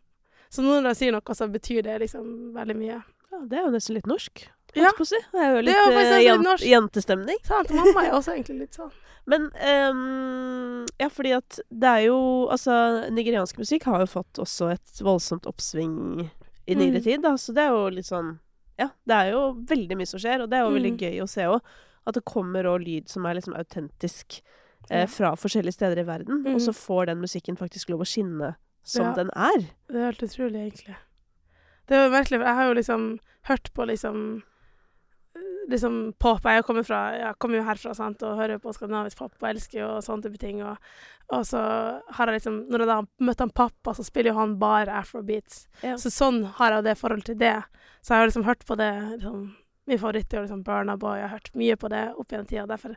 [0.53, 2.99] Så når de sier noe, så betyr det liksom veldig mye.
[3.33, 4.45] ja, det er jo nesten litt norsk.
[4.77, 4.91] Ja.
[5.09, 5.17] si.
[5.33, 6.67] Det er jo Det litt er jo eh, litt jan- norsk.
[6.69, 7.39] jentestemning.
[7.49, 7.71] Sant?
[7.73, 8.93] Mamma er også egentlig litt sånn.
[9.27, 9.49] Men
[9.91, 12.19] um, Ja, fordi at det er jo
[12.53, 15.97] Altså, nigeriansk musikk har jo fått også et voldsomt oppsving
[16.69, 17.05] i nyere Mm.
[17.05, 18.39] tid, da, så det er jo litt sånn
[18.79, 20.99] Ja, det er jo veldig mye som skjer, og det er jo veldig Mm.
[21.01, 21.61] gøy å se òg.
[22.07, 24.43] At det kommer òg lyd som er liksom autentisk
[24.91, 26.61] eh, fra forskjellige steder i verden, og Mm.
[26.61, 29.15] så får den musikken faktisk lov å skinne som Ja.
[29.15, 29.59] den er.
[29.89, 30.97] Det er helt utrolig, egentlig.
[31.89, 34.43] Det er jo merkelig, for jeg har jo liksom hørt på liksom
[35.71, 36.45] liksom pop.
[36.45, 39.81] Jeg kommer, fra, jeg kommer jo herfra sant, og hører på skandinavisk pop og elsker
[39.83, 40.63] jo sånne type ting.
[40.67, 40.91] Og,
[41.35, 41.61] og så
[42.19, 45.67] har jeg liksom Når jeg da møtte han pappa, så spiller jo han bare afrobeats.
[45.83, 45.97] Ja.
[46.01, 47.57] Så sånn har jeg jo det forhold til det.
[48.01, 49.49] Så jeg har liksom hørt på det liksom,
[49.87, 51.21] Min favoritt er jo liksom Burna Boy.
[51.21, 52.67] Jeg har hørt mye på det opp gjennom tida.
[52.67, 52.97] Derfor,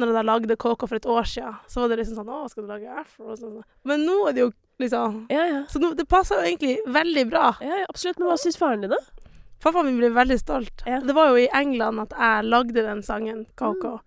[0.00, 2.44] når jeg da lagde Coco for et år siden, så var det liksom sånn Å,
[2.48, 3.32] skal du lage afro?
[3.32, 3.58] Og sånn.
[3.88, 5.26] Men nå er det jo liksom.
[5.32, 5.64] Ja, ja.
[5.68, 7.50] Så nå, det passer jo egentlig veldig bra.
[7.60, 8.20] ja, ja absolutt.
[8.20, 9.21] Men hva syns faren din, da?
[9.62, 10.82] Pappaen min ble veldig stolt.
[10.88, 11.00] Ja.
[11.06, 14.00] Det var jo i England at jeg lagde den sangen, Coco.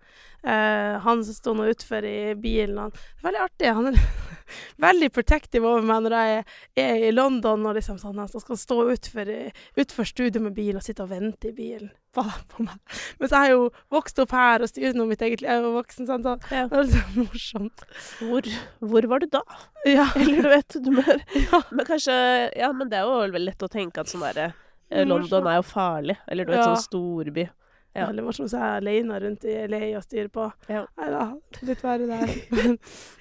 [0.46, 2.76] Eh, han som sto nå utfor i bilen.
[2.78, 3.70] Han, det er veldig artig.
[3.74, 3.96] Han er
[4.86, 6.42] veldig protective over meg når jeg
[6.84, 9.32] er i London og liksom sånn at skal stå utfor,
[9.80, 12.76] utfor studio med bil og sitte og vente i bilen på, på meg.
[13.18, 13.64] Mens jeg har jo
[13.96, 15.50] vokst opp her og styrer nå mitt eget liv.
[15.50, 16.28] Jeg er jo voksen, sant?
[16.28, 16.68] så Ja.
[16.70, 17.82] det er litt morsomt.
[18.20, 18.52] Hvor,
[18.92, 19.42] hvor var du da?
[19.88, 20.06] Ja.
[20.14, 21.24] Eller du vet du mer.
[21.48, 21.64] ja.
[21.72, 22.20] Men kanskje
[22.54, 24.52] Ja, men det er jo vel lett å tenke at sånn derre.
[24.90, 26.16] London er jo farlig.
[26.28, 26.68] Eller du vet, Ja.
[26.74, 27.48] sånn storby.
[27.96, 28.06] Ja.
[28.10, 30.50] Veldig morsomt så jeg aleine rundt i LA og styrer på.
[30.68, 30.82] Ja.
[31.00, 31.22] Nei da,
[31.64, 32.34] litt verre der.
[32.56, 32.78] Men,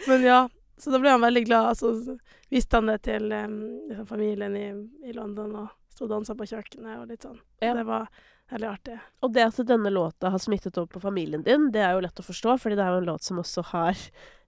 [0.07, 0.41] men ja,
[0.77, 1.77] så da ble han veldig glad.
[1.79, 2.17] Så
[2.51, 4.67] viste han det til liksom familien i,
[5.07, 7.39] i London og sto og dansa på kjøkkenet og litt sånn.
[7.63, 7.71] Ja.
[7.77, 8.09] Det var
[8.51, 8.99] veldig artig.
[9.23, 12.19] Og det at denne låta har smittet over på familien din, det er jo lett
[12.19, 13.95] å forstå, fordi det er jo en låt som også har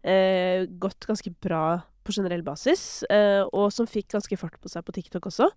[0.04, 4.84] eh, gått ganske bra på generell basis, eh, og som fikk ganske fart på seg
[4.88, 5.48] på TikTok også.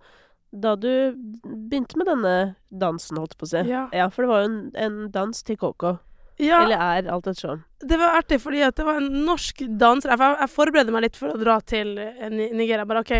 [0.51, 2.37] Da du begynte med denne
[2.71, 3.63] dansen, holdt på å si.
[3.71, 3.87] Ja.
[4.11, 5.99] for det var jo en, en dans til Coco.
[6.41, 7.63] Ja, Eller er alt ettersom.
[7.81, 10.13] det var artig fordi det var en norsk danser.
[10.13, 12.87] Jeg, jeg forberedte meg litt for å dra til eh, Nigeria.
[12.89, 13.13] Bare OK,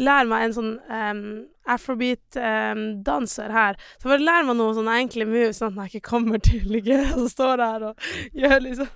[0.00, 1.22] lær meg en sånn um,
[1.66, 3.78] afrobeat-danser her.
[4.00, 7.12] Så bare lær meg noen sånne enkle moves, sånn at jeg ikke kommer til Nigeria
[7.16, 7.94] og står her og
[8.36, 8.88] gjør liksom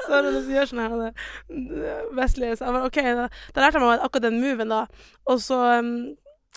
[0.00, 3.28] så er det noen som gjør sånn her det vestlige Så jeg bare OK, da,
[3.54, 4.82] da lærte jeg meg akkurat den moven, da.
[5.30, 5.94] Og så, um,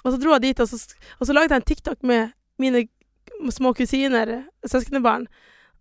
[0.04, 0.82] og så dro jeg dit, og så,
[1.20, 2.86] og så lagde jeg en TikTok med mine
[3.50, 5.28] små kusiner, søskenbarn.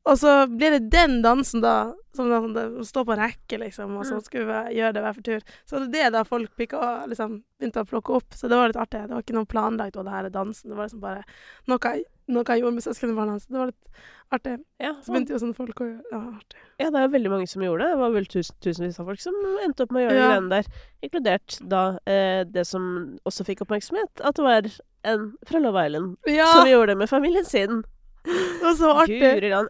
[0.04, 3.92] Og så blir det den dansen, da, som da, som står på en rekke, liksom,
[3.96, 4.22] og så Mm.
[4.24, 5.40] skulle vi gjøre det hver for tur.
[5.64, 8.34] Så det er det da folk pika, liksom begynte å plukke opp.
[8.34, 9.06] Så det var litt artig.
[9.06, 10.70] Det var ikke noe planlagt, og det her er dansen.
[10.70, 11.22] Det var liksom bare
[11.68, 13.38] noe, noe jeg gjorde med søskenbarna.
[13.38, 13.88] Så det var litt
[14.32, 14.64] artig.
[14.80, 16.58] Ja, Så begynte jo sånne folk å gjøre Ja, artig.
[16.80, 17.90] ja, det er veldig mange som gjorde det.
[17.94, 20.28] Det var vel tusen, tusenvis av folk som endte opp med å gjøre de Ja.
[20.34, 20.66] greiene der.
[21.04, 24.62] Inkludert da eh, det som også fikk oppmerksomhet, at det var
[25.04, 26.46] en fra Love Island Ja!
[26.58, 27.84] som gjorde det med familien sin.
[28.24, 29.18] Det var så artig.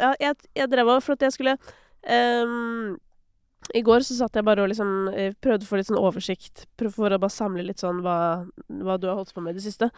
[0.03, 1.55] Ja, jeg, jeg drev og For at jeg skulle
[2.11, 2.99] um,
[3.73, 6.65] I går så satt jeg bare og liksom eh, prøvde å få litt sånn oversikt
[6.83, 8.17] for å bare samle litt sånn hva,
[8.83, 9.89] hva du har holdt på med i det siste.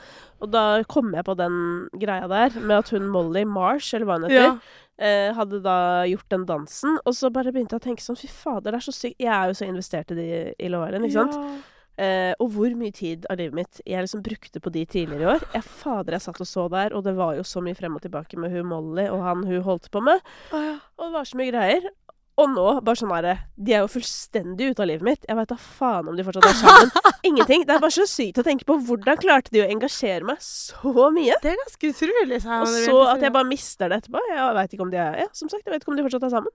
[0.44, 1.56] Og da kom jeg på den
[1.98, 4.52] greia der med at hun Molly Marsh, eller hva hun heter, Ja.
[5.00, 5.76] uh, hadde da
[6.12, 6.98] gjort den dansen.
[7.08, 9.16] Og så bare begynte jeg å tenke sånn Fy fader, det er så sykt.
[9.18, 10.28] Jeg er jo så investert i, de,
[10.60, 11.40] i Love Island, ikke sant?
[11.40, 11.70] Ja.
[11.94, 15.28] Eh, og hvor mye tid av livet mitt jeg liksom brukte på de tidligere i
[15.36, 15.44] år.
[15.54, 18.02] Jeg fader, jeg satt og så der, og det var jo så mye frem og
[18.02, 20.24] tilbake med hun Molly og han hun holdt på med.
[20.50, 20.80] Ja.
[20.98, 21.92] Og det var så mye greier.
[22.34, 25.26] Og nå, bare sånn derre De er jo fullstendig ute av livet mitt.
[25.28, 26.90] Jeg veit da faen om de fortsatt er sammen.
[27.30, 27.62] Ingenting.
[27.62, 28.74] Det er bare så sykt å tenke på.
[28.88, 31.38] Hvordan klarte de å engasjere meg så mye?
[31.44, 32.40] Det er ganske utrolig.
[32.42, 34.24] Og så at jeg bare mister det etterpå.
[34.32, 36.26] Jeg vet ikke om de er Ja, som sagt, jeg vet ikke om de fortsatt
[36.26, 36.54] er sammen.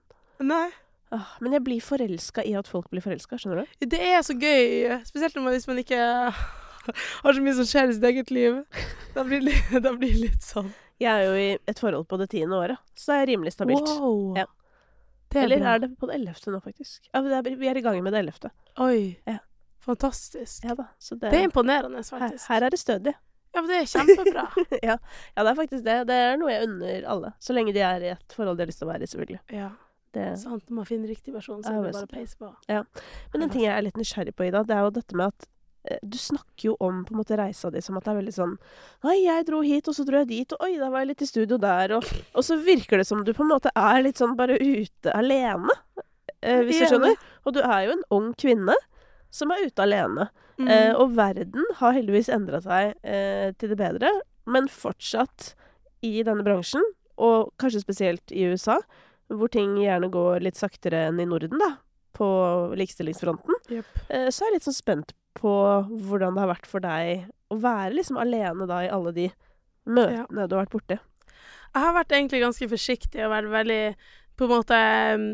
[0.52, 0.66] Nei.
[1.40, 3.86] Men jeg blir forelska i at folk blir forelska, skjønner du?
[3.90, 5.98] Det er så gøy, spesielt man, hvis man ikke
[7.24, 8.60] har så mye som skjer i sitt eget liv.
[9.16, 10.70] Da blir det, litt- sånn.
[11.00, 13.88] Jeg er jo i et forhold på det tiende året, så det er rimelig stabilt.
[13.98, 14.36] Wow.
[14.38, 14.44] Ja.
[15.30, 15.72] Det er Eller bra.
[15.74, 17.08] er det på det ellevte nå, faktisk?
[17.14, 18.50] Ja, vi er i gang med det ellevte.
[18.82, 19.16] Oi.
[19.26, 19.38] Ja.
[19.80, 20.64] Fantastisk.
[20.68, 20.86] Ja det,
[21.22, 22.48] Det er imponerende, her, faktisk.
[22.52, 23.14] her er det stødig.
[23.54, 24.44] Ja, men det er kjempebra.
[24.90, 24.96] ja.
[25.34, 25.96] ja, det er faktisk det.
[26.10, 27.32] Det er noe jeg unner alle.
[27.42, 29.40] Så lenge de er i et forhold de har lyst til å være i, selvfølgelig.
[29.56, 29.70] ja,
[30.14, 30.26] Det.
[30.42, 30.66] sant.
[30.68, 32.50] Når man finner riktig versjon, så er det bare å peise på.
[33.32, 35.46] Men en ting jeg er litt nysgjerrig på, Ida, det er jo dette med at
[35.86, 38.34] eh, du snakker jo om på en måte reisa di som at det er veldig
[38.34, 38.56] sånn
[39.06, 41.24] Nei, jeg dro hit, og så dro jeg dit, og oi, da var jeg litt
[41.24, 44.20] i studio der, og, og så virker det som du på en måte er litt
[44.20, 45.78] sånn bare ute alene,
[46.42, 47.18] eh, hvis du skjønner.
[47.46, 48.76] Og du er jo en ung kvinne
[49.30, 50.28] som er ute alene.
[50.60, 50.68] Mm.
[50.68, 54.10] Eh, og verden har heldigvis endra seg eh, til det bedre,
[54.50, 55.54] men fortsatt
[56.04, 56.84] i denne bransjen,
[57.20, 58.78] og kanskje spesielt i USA,
[59.30, 61.74] hvor ting gjerne går litt saktere enn i Norden, da,
[62.16, 62.28] på
[62.78, 63.90] likestillingsfronten, yep.
[64.08, 65.52] eh, så er jeg litt sånn spent på
[65.86, 69.28] hvordan det har vært for deg å være liksom alene da i alle de
[69.90, 70.98] møtene du har vært borti.
[71.70, 73.82] Jeg har vært egentlig ganske forsiktig og vært veldig
[74.38, 74.78] på en måte
[75.14, 75.26] um,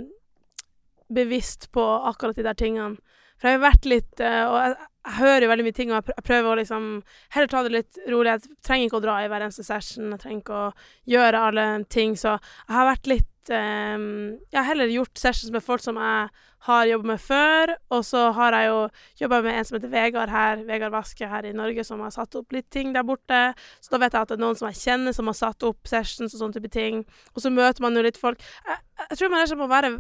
[1.17, 3.01] bevisst på akkurat de der tingene.
[3.41, 4.77] For jeg har vært litt eh, Og jeg,
[5.07, 6.91] jeg hører jo veldig mye ting, og jeg prøver å liksom
[7.37, 8.33] heller ta det litt rolig.
[8.35, 10.67] Jeg trenger ikke å dra i hver eneste session, jeg trenger ikke å
[11.15, 12.17] gjøre alle ting.
[12.19, 14.09] Så jeg har vært litt um,
[14.51, 18.25] Jeg har heller gjort sessions med folk som jeg har jobba med før, og så
[18.35, 18.81] har jeg jo
[19.23, 22.35] jobba med en som heter Vegard her, Vegard Vaske her i Norge, som har satt
[22.41, 23.43] opp litt ting der borte.
[23.79, 25.87] Så da vet jeg at det er noen som jeg kjenner, som har satt opp
[25.87, 27.05] sessions og sånne type ting.
[27.37, 28.43] Og så møter man jo litt folk.
[28.67, 29.93] Jeg, jeg tror man rett og slett må være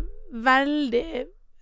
[0.51, 1.07] veldig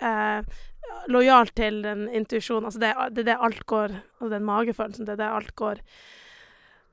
[0.08, 0.62] eh,
[1.12, 2.68] lojal til den intuisjonen.
[2.68, 5.82] Altså det, det er det alt går Altså den magefølelsen, det er det alt går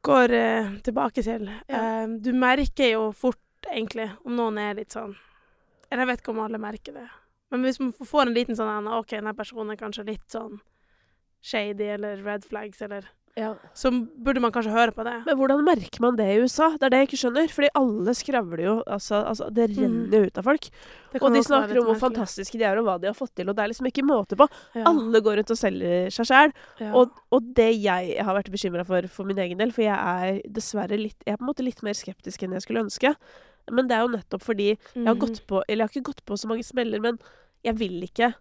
[0.02, 1.50] går uh, tilbake til.
[1.70, 1.82] Ja.
[2.04, 3.38] Uh, du merker jo fort,
[3.70, 5.14] egentlig, om noen er litt sånn
[5.92, 7.08] Eller jeg vet ikke om alle merker det.
[7.52, 10.62] Men hvis man får en liten sånn OK, denne personen er kanskje litt sånn
[11.44, 13.54] shady eller red flags, eller Ja.
[13.74, 13.90] Så
[14.20, 15.14] burde man kanskje høre på det.
[15.26, 16.72] Men hvordan merker man det i USA?
[16.76, 17.48] Det er det jeg ikke skjønner.
[17.56, 20.68] Fordi alle skravler jo altså, altså Det renner jo ut av folk.
[21.22, 22.02] Og de snakker om hvor merkelig.
[22.04, 23.48] fantastiske de er, og hva de har fått til.
[23.50, 24.48] Og det er liksom ikke måte på.
[24.76, 24.84] Ja.
[24.92, 26.54] Alle går rundt og selger seg sjæl.
[26.84, 26.92] Ja.
[26.94, 30.42] Og, og det jeg har vært bekymra for for min egen del, for jeg er
[30.52, 33.16] dessverre litt Jeg er på en måte litt mer skeptisk enn jeg skulle ønske.
[33.72, 35.20] Men det er jo nettopp fordi jeg har Mhm.
[35.24, 37.20] gått på Eller jeg har ikke gått på så mange smeller, men
[37.64, 38.34] jeg vil ikke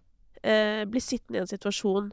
[0.43, 2.11] eh, bli sittende i en situasjon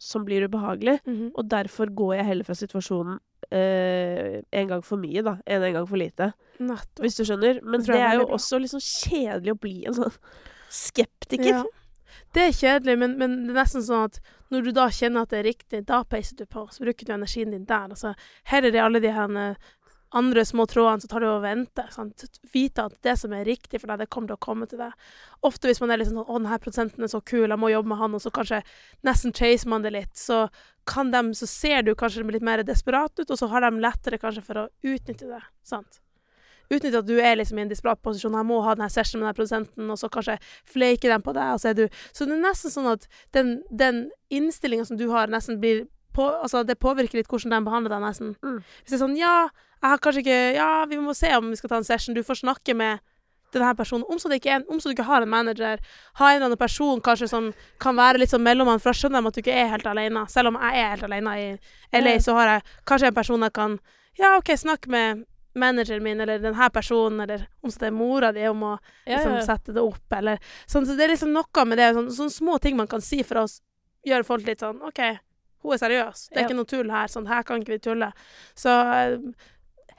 [0.00, 0.98] som blir ubehagelig.
[1.04, 1.32] Mhm.
[1.36, 3.18] Og derfor går jeg heller fra situasjonen
[3.52, 6.30] eh, en gang for mye, da, enn en gang for lite.
[6.60, 7.02] Nettopp.
[7.04, 7.60] Hvis du skjønner.
[7.62, 8.38] Men Det det, er jo bra.
[8.38, 10.16] også sånn kjedelig å bli en sånn
[10.70, 11.52] skeptiker.
[11.60, 11.64] Ja.
[12.34, 15.30] Det er kjedelig, men, men det er nesten sånn at når du da kjenner at
[15.32, 16.64] det er riktig, da peiser du på.
[16.70, 17.90] Så bruker du energien din der.
[17.90, 18.14] Altså,
[18.50, 19.70] er det alle de her eh,
[20.16, 21.86] andre små trådene, så tar du og venter.
[21.94, 22.24] Sant?
[22.52, 25.08] Vite at det som er riktig for deg, det kommer til å komme til deg.
[25.46, 27.88] Ofte hvis man er litt sånn 'Å, denne produsenten er så kul, jeg må jobbe
[27.88, 28.62] med han', og så kanskje
[29.04, 30.50] nesten chaser man det litt, så
[30.86, 34.18] kan de, så ser du kanskje litt mer desperat ut, og så har de lettere
[34.18, 35.42] kanskje for å utnytte det.
[35.62, 36.00] Sant?
[36.70, 38.32] Utnytte at du er liksom i en desperat posisjon.
[38.32, 41.54] Jeg må ha denne sessionen med denne produsenten, og så kanskje fleiker de på deg,
[41.54, 45.08] og så er du Så det er nesten sånn at den, den innstillinga som du
[45.10, 48.36] har, nesten blir på, Altså, det påvirker litt hvordan de behandler deg, nesten.
[48.42, 48.62] Mm.
[48.62, 49.50] Hvis det er sånn Ja,
[49.82, 52.14] jeg har kanskje ikke Ja, vi må se om vi skal ta en session.
[52.14, 53.00] Du får snakke med
[53.52, 54.04] denne personen.
[54.08, 55.78] Om så du ikke, en- om så du ikke har en manager,
[56.14, 59.22] ha en eller annen person kanskje som kan være litt sånn mellommann, for da skjønner
[59.22, 60.26] de at du ikke er helt alene.
[60.30, 61.58] Selv om jeg er helt alene i
[61.98, 63.78] LA, så har jeg kanskje en person jeg kan
[64.18, 65.24] Ja, OK, snakk med
[65.56, 69.32] manageren min, eller denne personen, eller om så det er mora di, om å liksom,
[69.32, 69.46] ja, ja.
[69.46, 70.38] sette det opp, eller
[70.68, 70.84] sånn.
[70.86, 73.36] Så det er liksom noe med det, sånn, sånne små ting man kan si for
[73.36, 73.60] å
[74.06, 75.00] gjøre folk litt sånn OK,
[75.62, 76.28] hun er seriøs.
[76.28, 76.46] Det er Ja.
[76.48, 77.06] ikke noe tull her.
[77.08, 78.12] Sånn, her kan ikke vi tulle.
[78.54, 79.18] Så eh,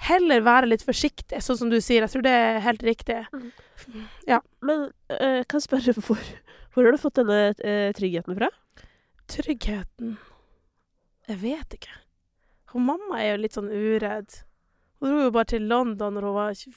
[0.07, 2.05] heller være litt forsiktig, sånn som du sier.
[2.05, 3.19] Jeg tror det er helt riktig.
[4.29, 4.41] Ja.
[4.65, 6.21] Men jeg kan spørre hvor,
[6.73, 8.51] hvor har du fått denne eh, tryggheten fra?
[9.31, 10.15] Tryggheten
[11.29, 11.99] Jeg vet ikke.
[12.73, 14.41] Hun mamma er jo litt sånn uredd.
[15.01, 16.75] Hun dro jo bare til London når hun var 20,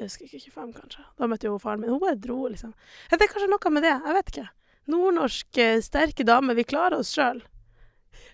[0.00, 1.04] jeg husker ikke, 25, kanskje.
[1.18, 1.92] Da møtte jo faren min.
[1.92, 2.72] Hun bare dro, liksom.
[3.12, 3.92] Det er kanskje noe med det.
[3.92, 4.48] Jeg vet ikke.
[4.90, 6.56] Nordnorsk, eh, sterke dame.
[6.56, 7.42] Vi klarer oss sjøl.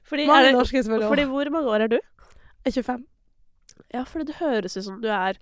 [0.06, 1.98] Fordi, er norske fordi hvor mange år er du?
[1.98, 3.04] Jeg er 25.
[3.94, 5.38] Ja, fordi det høres ut som du er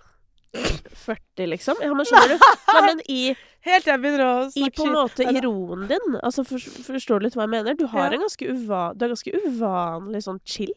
[0.55, 1.81] 40, liksom.
[1.83, 2.47] Ja, men skjønner du?
[2.73, 3.21] Nei, men i,
[3.65, 6.17] Helt til jeg begynner å i snakke på en måte i roen din.
[6.21, 7.77] Altså, for, Forstår du litt hva jeg mener?
[7.81, 8.19] Du har Ja.
[8.19, 10.75] en ganske, uva, du er ganske uvanlig sånn chill.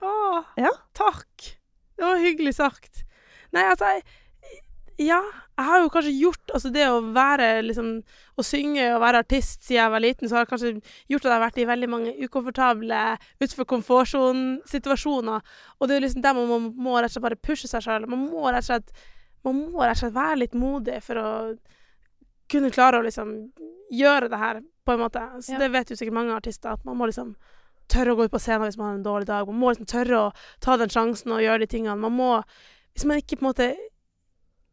[0.00, 0.12] Å,
[0.58, 0.70] Ja.
[0.96, 1.50] takk.
[1.98, 3.02] Det var hyggelig sagt.
[3.52, 4.02] Nei, altså jeg,
[5.02, 5.18] Ja,
[5.58, 7.88] jeg har jo kanskje gjort Altså det å være liksom
[8.38, 10.72] Å synge og være artist siden jeg var liten, så har jeg kanskje
[11.12, 13.00] gjort at jeg har vært i veldig mange ukomfortable,
[13.42, 15.40] utenfor komfortsonen-situasjoner.
[15.78, 17.84] Og det er jo liksom der man må, må rett og slett bare pushe seg
[17.84, 18.06] sjøl.
[18.10, 18.92] Man må rett og slett
[19.44, 21.30] Man må rett og slett være litt modig for å
[22.52, 23.32] kunne klare å liksom
[23.90, 25.22] gjøre det her, på en måte.
[25.42, 25.58] Så Ja.
[25.58, 27.34] det vet jo sikkert mange artister, at man må liksom
[27.88, 29.46] tørre å gå ut på scenen hvis man har en dårlig dag.
[29.46, 31.98] Man må liksom tørre å ta den sjansen og gjøre de tingene.
[31.98, 32.42] Man må
[32.94, 33.76] Hvis man ikke på en måte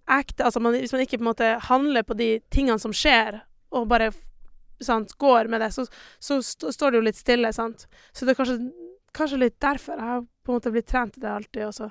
[0.10, 3.42] acte, altså man, hvis man ikke på en måte handler på de tingene som skjer,
[3.72, 4.12] og bare
[4.82, 5.86] sant, går med det, så,
[6.24, 7.86] så st står det jo litt stille, sant.
[8.16, 8.58] Så det er kanskje,
[9.18, 11.66] kanskje litt derfor jeg har på en måte blitt trent til det alltid.
[11.68, 11.90] Og så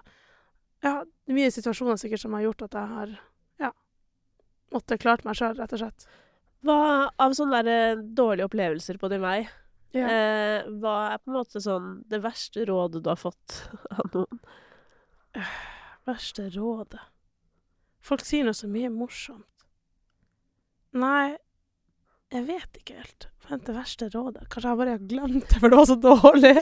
[0.86, 0.94] ja,
[1.34, 3.12] mye situasjoner sikkert som har gjort at jeg har
[3.66, 3.70] ja,
[4.74, 6.08] måttet klart meg sjøl, rett og slett.
[6.66, 6.78] Hva
[7.22, 9.40] av sånne der, eh, dårlige opplevelser på din vei,
[9.96, 10.08] Ja.
[10.08, 13.60] eh, hva er på en måte sånn det verste rådet du har fått
[13.94, 14.40] av noen?
[16.08, 17.00] Verste rådet
[18.04, 19.46] Folk sier noe så mye morsomt.
[20.98, 21.36] Nei,
[22.32, 23.28] jeg vet ikke helt.
[23.44, 24.46] Hva er det verste rådet?
[24.52, 26.54] Kanskje jeg bare har glemt det, for det var så dårlig.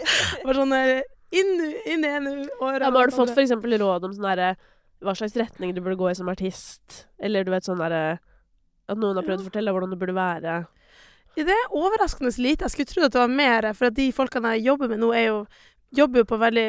[0.45, 0.95] Bare sånn der,
[1.35, 1.53] inn,
[1.87, 2.85] inn ene året.
[2.85, 4.55] Ja, men har du fått eksempel råd om sånn derre
[5.05, 7.03] hva slags retning du burde gå i som artist?
[7.21, 8.19] Eller du vet sånn derre
[8.87, 10.61] At noen har prøvd å fortelle deg hvordan du burde være?
[11.37, 12.65] Det er overraskende lite.
[12.65, 15.27] Jeg skulle tro at det var mer, for de folkene jeg jobber med nå, er
[15.27, 15.41] jo,
[15.99, 16.69] jobber jo på veldig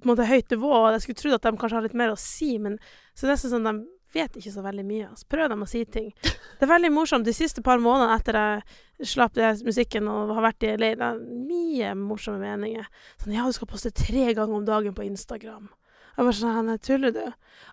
[0.00, 2.14] på en måte, høyt nivå, og jeg skulle tro at de kanskje har litt mer
[2.14, 2.78] å si, men
[3.20, 3.74] så det er sånn de
[4.14, 5.08] vet ikke så veldig mye.
[5.18, 6.08] Så prøv dem å si ting.
[6.24, 7.26] Det er veldig morsomt.
[7.26, 11.10] De siste par månedene etter jeg slapp det musikken og har vært i LA, det
[11.10, 12.88] er mye morsomme meninger.
[13.20, 15.68] Sånn ja, du skal poste tre ganger om dagen på Instagram.
[16.16, 17.22] Jeg bare sånn, nei, tuller du?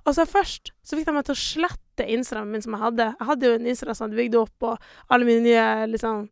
[0.03, 3.07] Altså først så fikk de meg til å slette Instagramen min som jeg hadde.
[3.15, 6.27] Jeg hadde jo en Instagram som jeg hadde bygd opp, og alle mine nye liksom,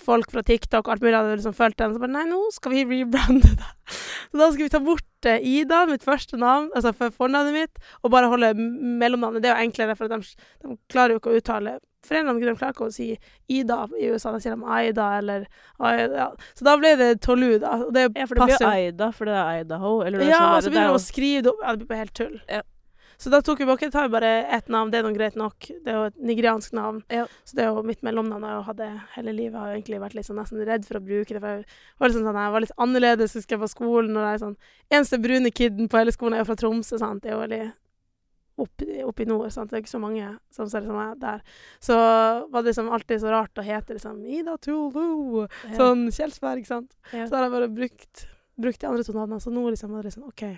[0.00, 1.94] folk fra TikTok og alt mulig hadde liksom fulgt den.
[1.94, 3.72] Så bare nei, nå skal vi rebrande det.
[4.30, 7.82] Så da skal vi ta bort eh, Ida, mitt første navn, altså for fornavnet mitt,
[8.02, 9.44] og bare holde mellomnavnet.
[9.44, 10.18] Det er jo enklere, for de,
[10.64, 13.08] de klarer jo ikke å uttale For en eller annen grunn klarer ikke å si
[13.50, 14.32] Ida i USA.
[14.32, 15.46] Da sier de Aida eller
[15.82, 16.28] Aida.
[16.54, 17.80] Så da ble det Tolu, da.
[17.86, 19.98] Og det Ja, for det blir Aida, for det er Idaho.
[20.06, 21.62] Eller noe ja, sånt og så er begynner de å skrive det opp.
[21.64, 22.40] Ja, det blir bare helt tull.
[22.46, 22.62] Ja.
[23.18, 25.68] Så da tok vi bare, tar vi bare ett navn, det er noe greit nok.
[25.68, 27.00] Det er jo et nigeriansk navn.
[27.12, 27.24] Ja.
[27.48, 29.54] Så det er jo mitt mellomnavn jeg har hele livet.
[29.54, 31.40] Jeg har jo egentlig vært litt sånn nesten redd for å bruke det.
[31.40, 34.12] For jeg var, litt, sånn, jeg var litt annerledes husker jeg på skolen.
[34.12, 34.60] Og det er sånn,
[34.92, 37.24] eneste brune kiden på hele skolen er jo fra Tromsø, sant.
[37.24, 37.62] Det er jo veldig
[38.56, 39.72] opp, opp i nord, sant.
[39.72, 41.42] Det er ikke så mange som ser ut som meg der.
[41.88, 45.46] Så var det liksom alltid så rart å hete liksom Ida Tulu.
[45.76, 46.96] Sånn Kjelsberg, sant.
[47.12, 47.26] Ja.
[47.26, 48.26] Så har jeg bare brukt,
[48.60, 49.42] brukt de andre to navnene.
[49.42, 50.48] Så nå liksom var det liksom OK.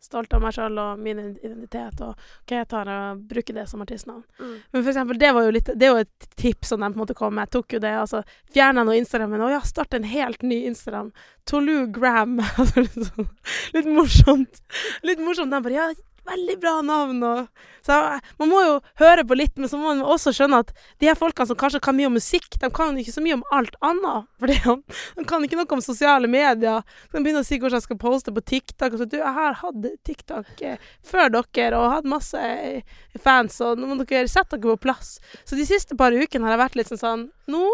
[0.00, 2.14] Stolt av meg sjøl og min identitet, og
[2.46, 4.22] hva jeg tar og bruker det som artistnavn.
[4.38, 4.52] Mm.
[4.72, 6.96] Men for eksempel, det var jo litt Det er jo et tips som de på
[6.98, 7.48] en måte kom med.
[7.48, 8.22] Jeg tok jo det, altså
[8.54, 9.42] Fjerna nå Instagrammen.
[9.42, 11.10] Å ja, start en helt ny Instagram.
[11.50, 12.38] Tolu Gram.
[12.58, 13.28] Altså, sånn-
[13.74, 14.62] litt morsomt.
[15.02, 15.50] Litt morsomt.
[15.52, 15.88] De bare Ja,
[16.28, 17.22] veldig bra navn.
[17.24, 17.96] Og, så
[18.40, 21.18] man må jo høre på litt, men så må man også skjønne at de her
[21.18, 23.78] folkene som kanskje kan mye om musikk, de kan jo ikke så mye om alt
[23.84, 24.28] annet.
[24.38, 26.84] For de, kan ikke noe om sosiale medier.
[27.08, 28.94] Så de begynner å si hvordan jeg skal poste på TikTok.
[28.94, 33.56] Og så, du, jeg har hatt TikTok eh, før dere og hatt masse eh, fans,
[33.64, 35.16] og nå må dere sette dere på plass.
[35.48, 37.64] Så de siste par ukene har jeg vært litt sånn sånn Nå,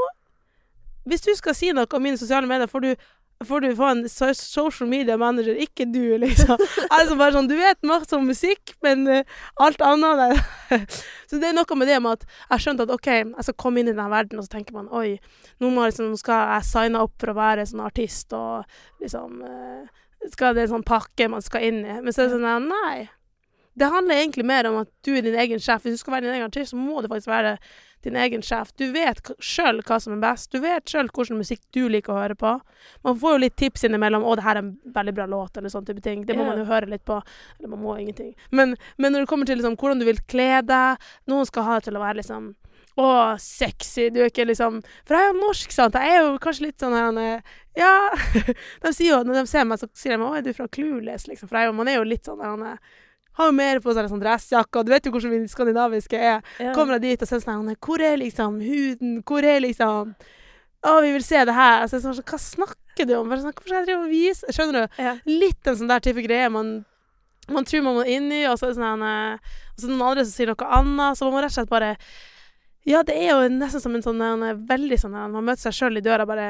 [1.08, 2.92] hvis du skal si noe om mine sosiale medier, får du
[3.48, 6.60] får du få en social media manager, ikke du, liksom.
[6.96, 10.78] altså bare sånn, Du vet masse om musikk, men uh, alt annet det.
[11.30, 13.82] Så det er noe med det med at jeg skjønte at OK, jeg skal komme
[13.82, 15.16] inn i den verden, og så tenker man oi,
[15.58, 19.84] nå, må liksom, skal jeg signe opp for å være sånn artist, og liksom uh,
[20.32, 21.98] Skal det en sånn pakke man skal inn i?
[22.00, 23.08] Men så er det sånn nei.
[23.74, 25.82] Det handler egentlig mer om at du er din egen sjef.
[25.82, 27.56] Hvis du skal være din egen artist, så må du faktisk være
[28.04, 28.72] din egen sjef.
[28.78, 30.50] Du vet sjøl hva som er best.
[30.52, 32.56] Du vet sjøl hvilken musikk du liker å høre på.
[33.06, 35.72] Man får jo litt tips innimellom 'Å, det her er en veldig bra låt', eller
[35.72, 36.24] sånne type ting.
[36.24, 36.52] Det må yeah.
[36.52, 37.20] man jo høre litt på.
[37.58, 38.34] Eller man må ingenting.
[38.50, 41.78] Men, men når det kommer til liksom, hvordan du vil kle deg Noen skal ha
[41.78, 42.52] det til å være liksom
[43.00, 43.06] å,
[43.42, 44.08] sexy.
[44.14, 45.96] Du er ikke liksom For jeg er jo norsk, sant.
[45.98, 47.94] Jeg er jo kanskje litt sånn her eh, Ja.
[48.84, 51.26] de sier jo, når de ser meg, så sier de 'Å, er du fra Clueless',
[51.30, 51.50] liksom.
[51.50, 53.02] For jeg, man er jo litt sånn her er-
[53.34, 56.40] Har jo mer på seg sånn dressjakke, og du vet jo hvordan vi skandinaviske er.
[56.62, 56.72] Ja.
[56.76, 59.20] Kommer jeg dit og så er sånn Hvor er liksom huden?
[59.26, 60.14] Hvor er liksom
[60.84, 61.86] Å, vi vil se det her.
[61.88, 63.30] Så jeg er sånn, Hva snakker du om?
[63.30, 65.00] Bare sånn, Hvorfor skal jeg drive og vise Skjønner du?
[65.02, 65.16] Ja.
[65.26, 66.50] Litt en sånn der type greie.
[66.52, 66.76] Man,
[67.50, 69.96] man tror man må inn i, og så er det sånn Og så er det
[69.96, 71.18] noen andre som sier noe annet.
[71.18, 71.94] Så man må rett og slett bare
[72.84, 74.20] Ja, det er jo nesten som en sånn
[74.68, 76.48] veldig sånn Man møter seg sjøl i døra bare,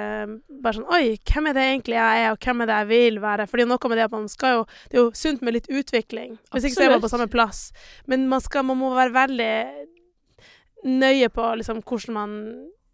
[0.51, 3.21] bare sånn Oi, hvem er det egentlig jeg er, og hvem er det jeg vil
[3.23, 3.47] være?
[3.47, 5.55] For det jo noe med det at man skal jo Det er jo sunt med
[5.55, 6.35] litt utvikling.
[6.51, 7.69] Hvis ikke så er man på samme plass.
[8.11, 9.53] Men man, skal, man må være veldig
[10.85, 12.35] nøye på liksom hvordan man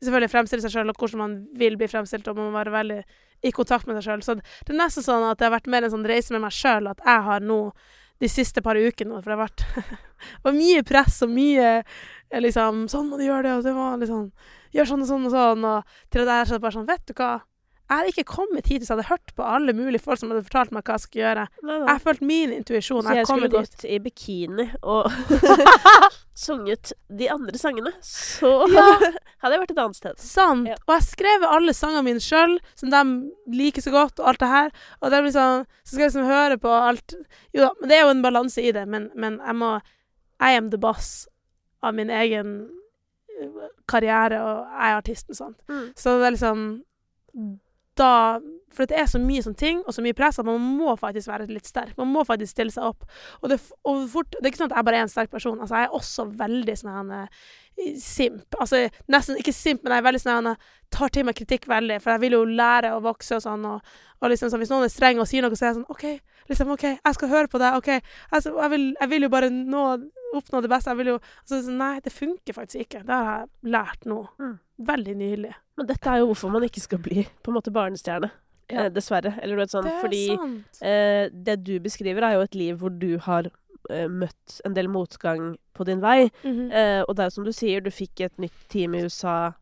[0.00, 3.00] selvfølgelig fremstiller seg sjøl, og hvordan man vil bli fremstilt, og man må være veldig
[3.48, 4.22] i kontakt med seg sjøl.
[4.24, 6.54] Så det er nesten sånn at det har vært mer en sånn reise med meg
[6.56, 7.60] sjøl, at jeg har nå
[8.20, 9.64] de siste par ukene for det har vært
[10.44, 14.00] var mye press og mye eh, liksom Sånn må du gjøre det, og det var
[14.00, 14.30] liksom
[14.70, 17.14] Gjør sånn og sånn og sånn, og til at jeg er bare sånn Vet du
[17.18, 17.32] hva?
[17.90, 20.44] Jeg hadde ikke kommet hit hvis jeg hadde hørt på alle mulige folk som hadde
[20.46, 21.46] fortalt meg hva jeg skulle gjøre.
[21.64, 21.78] Nei, nei.
[21.80, 23.02] Jeg har følt min intuisjon.
[23.02, 25.08] Så jeg Jeg skulle gått i bikini og
[26.44, 28.84] sunget de andre sangene, så Ja.
[29.42, 30.20] hadde jeg vært et annet sted.
[30.22, 30.68] Sant.
[30.70, 30.76] Ja.
[30.86, 33.02] Og jeg skrev alle sangene mine sjøl, som de
[33.58, 34.70] liker så godt, og alt det her.
[35.00, 37.16] Og det blir sånn, så skal jeg liksom høre på alt
[37.56, 39.72] Jo da, men det er jo en balanse i det, men, men jeg må
[40.40, 41.26] I am the boss
[41.82, 42.54] av min egen
[43.40, 45.58] øh, karriere, og jeg er artisten, sant.
[45.68, 45.90] Mm.
[45.98, 46.62] Så det er liksom
[47.94, 48.40] 到
[48.74, 51.30] For det er så mye sånne ting, og så mye press, at man må faktisk
[51.30, 51.96] være litt sterk.
[51.98, 53.08] Man må faktisk stille seg opp.
[53.42, 55.58] Og det, og fort, det er ikke sånn at jeg bare er en sterk person.
[55.58, 57.48] Altså, jeg er også veldig sånn eh,
[57.98, 58.58] simp.
[58.60, 60.60] Altså nesten ikke simp, men jeg er veldig sånn jeg
[60.94, 63.66] tar til meg kritikk veldig, for jeg vil jo lære å vokse og sånn.
[63.72, 65.92] Og, og liksom sånn, hvis noen er streng og sier noe, så er jeg sånn
[65.94, 66.06] OK,
[66.50, 67.78] liksom, ok, jeg skal høre på deg.
[67.78, 68.14] OK.
[68.30, 69.86] Altså, jeg, vil, jeg vil jo bare nå,
[70.38, 70.92] oppnå det beste.
[70.92, 73.02] Jeg vil jo altså, sånn, Nei, det funker faktisk ikke.
[73.06, 74.20] Det har jeg lært nå.
[74.42, 74.54] Mm.
[74.90, 75.56] Veldig nylig.
[75.80, 78.30] Men dette er jo hvorfor man ikke skal bli på en måte barnestjerne.
[78.72, 78.84] Ja.
[78.86, 79.34] Eh, dessverre.
[79.42, 80.82] Eller noe sånn, det er fordi sant.
[80.82, 83.48] eh, det du beskriver, er jo et liv hvor du har
[83.90, 86.30] eh, møtt en del motgang på din vei.
[86.44, 86.70] Mhm.
[86.72, 89.52] Eh, og det er som du sier, du fikk et nytt team i USA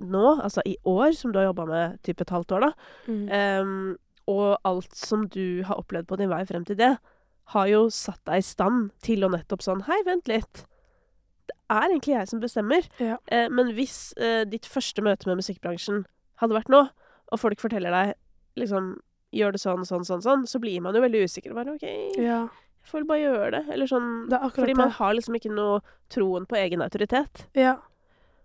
[0.00, 2.72] nå, altså i år, som du har jobba med typ et halvt år, da.
[3.06, 3.28] Mhm.
[3.30, 3.96] Em,
[4.26, 6.96] og alt som du har opplevd på din vei frem til det,
[7.52, 10.64] har jo satt deg i stand til å nettopp sånn Hei, vent litt.
[11.46, 12.86] Det er egentlig jeg som bestemmer.
[12.98, 13.18] Ja.
[13.28, 16.06] Eh, men hvis eh, ditt første møte med musikkbransjen
[16.40, 16.88] hadde vært nå,
[17.32, 18.14] og folk forteller deg
[18.60, 18.94] liksom
[19.34, 21.56] Gjør det sånn, sånn, sånn, sånn, så blir man jo veldig usikker.
[21.56, 21.82] Bare OK,
[22.22, 22.44] ja.
[22.46, 23.62] jeg får vel bare gjøre det.
[23.74, 25.80] Eller sånn Det Fordi man har liksom ikke noe
[26.14, 27.48] troen på egen autoritet.
[27.58, 27.80] Ja.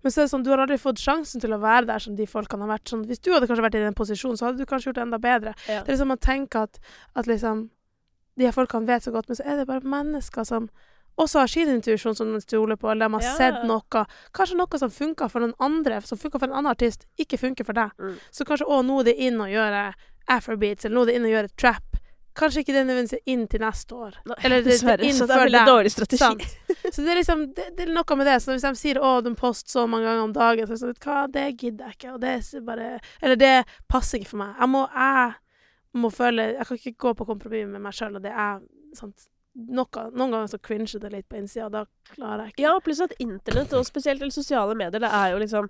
[0.02, 2.16] Men så er det sånn, du har aldri fått sjansen til å være der som
[2.18, 2.88] de folkene har vært.
[2.90, 5.06] Sånn, hvis du hadde kanskje vært i den posisjonen, så hadde du kanskje gjort det
[5.06, 5.54] enda bedre.
[5.68, 5.84] Ja.
[5.84, 6.80] Det er liksom Man tenker at,
[7.20, 7.68] at liksom
[8.40, 10.70] de her folkene vet så godt, men så er det bare mennesker som
[11.20, 13.36] også har sin intuisjon som de stoler på, eller de har Ja.
[13.36, 14.06] sett noe.
[14.34, 17.66] Kanskje noe som funka for noen andre, som funka for en annen artist, ikke funker
[17.68, 17.92] for deg.
[18.00, 18.16] Mm.
[18.32, 19.94] Så kanskje å, nå er det inn å gjøre
[20.30, 21.84] afrobeats, eller nå er det inn å gjøre trap.
[22.40, 24.14] kanskje ikke det nødvendigvis inn til neste år.
[24.26, 25.04] Nei, Eller det- dessverre.
[25.04, 26.18] inn Så det er veldig dårlig strategi.
[26.18, 26.42] Sant.
[26.94, 28.36] Så det er liksom det, det er noe med det.
[28.42, 31.00] Så hvis de sier 'Å, de poster så mange ganger om dagen', så er det
[31.00, 32.14] sånn Hva, det gidder jeg ikke.
[32.14, 34.56] Og det er bare Eller det passer ikke for meg.
[34.58, 35.34] Jeg må, jeg
[35.96, 38.62] må føle Jeg kan ikke gå på kompromiss med meg sjøl, og det er
[38.94, 39.28] sant
[39.68, 42.64] noe, Noen ganger så cringer det litt på innsida, da klarer jeg ikke.
[42.66, 45.70] Ja, pluss at internett, og spesielt sosiale medier, det er jo liksom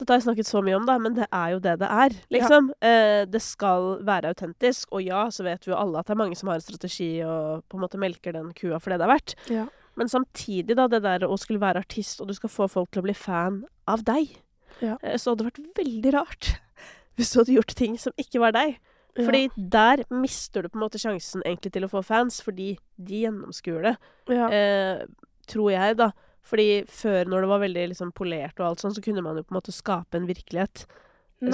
[0.00, 2.14] Dette har jeg snakket så mye om, da, men det er jo det det er,
[2.32, 2.70] liksom.
[2.80, 6.20] Eh, det skal være autentisk, og ja, så vet vi jo alle at det er
[6.22, 9.04] mange som har en strategi og på en måte melker den kua for det det
[9.04, 9.34] er verdt.
[9.52, 9.66] Ja.
[10.00, 13.02] Men samtidig, da, det der å skulle være artist, og du skal få folk til
[13.02, 14.38] å bli fan av deg,
[14.80, 14.96] Ja.
[15.02, 16.54] eh, så hadde det vært veldig rart
[17.20, 18.78] hvis du hadde gjort ting som ikke var deg.
[19.20, 19.26] Ja.
[19.28, 23.22] Fordi der mister du på en måte sjansen egentlig til å få fans, fordi de
[23.26, 23.96] gjennomskuer det.
[24.32, 24.48] ja.
[24.50, 25.06] Eh,
[25.50, 26.12] tror jeg, da.
[26.46, 29.42] Fordi før, når det var veldig liksom, polert og alt sånn, så kunne man jo
[29.42, 30.84] på en måte skape en virkelighet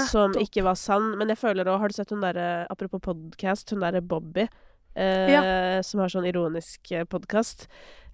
[0.08, 1.14] som ikke var sann.
[1.18, 4.48] Men jeg føler òg Har du sett hun derre Apropos podcast, hun derre Bobby.
[4.96, 7.66] Eh, Som har sånn ironisk podkast.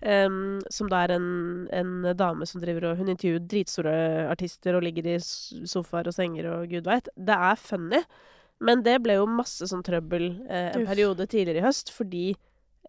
[0.03, 5.07] som da er en, en dame som driver og Hun intervjuer dritstore artister og ligger
[5.14, 7.09] i sofaer og senger og gud veit.
[7.16, 8.03] Det er funny,
[8.63, 10.89] men det ble jo masse sånn trøbbel eh, en Uff.
[10.93, 12.31] periode tidligere i høst fordi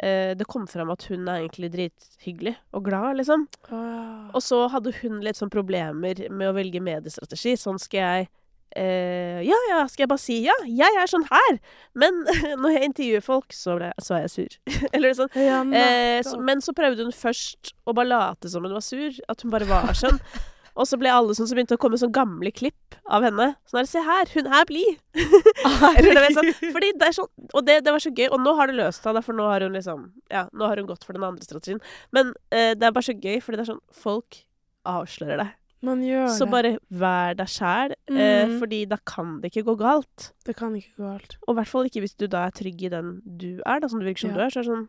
[0.02, 3.48] eh, det kom fram at hun er egentlig drithyggelig og glad, liksom.
[3.72, 4.30] Åh.
[4.34, 7.56] Og så hadde hun litt sånn problemer med å velge mediestrategi.
[7.60, 8.30] Sånn skal jeg
[8.78, 11.60] eh, Ja, ja, skal jeg bare si ja, jeg er sånn her!
[11.98, 12.24] Men
[12.62, 14.58] når jeg intervjuer folk, så, ble, så er jeg sur.
[14.96, 15.30] Eller sånn.
[15.38, 19.14] ja, Eh, så, men så prøvde hun først å bare late som hun var sur.
[19.30, 20.18] At hun bare var sånn.
[20.76, 23.52] Og så ble alle sånn, så begynte å komme sånn gamle klipp av henne.
[23.70, 24.98] Sånn her, se her, hun er blid!
[25.14, 28.28] Det var sånn, fordi det er sånn, og det, det var så gøy.
[28.34, 30.88] Og nå har det løst seg, for nå har hun liksom Ja, nå har hun
[30.90, 31.82] gått for den andre strategien.
[32.16, 34.42] Men eh, det er bare så gøy, fordi det er sånn Folk
[34.90, 35.52] avslører deg.
[35.84, 36.52] Man gjør Så det.
[36.54, 36.70] bare
[37.04, 38.58] vær deg sjæl, eh, Mm.
[38.62, 40.32] fordi da kan det ikke gå galt.
[40.48, 41.38] Det kan ikke gå galt.
[41.48, 43.88] Og i hvert fall ikke hvis du da er trygg i den du er, da,
[43.92, 44.38] som du virker som Ja.
[44.38, 44.50] du er.
[44.50, 44.88] Så er det sånn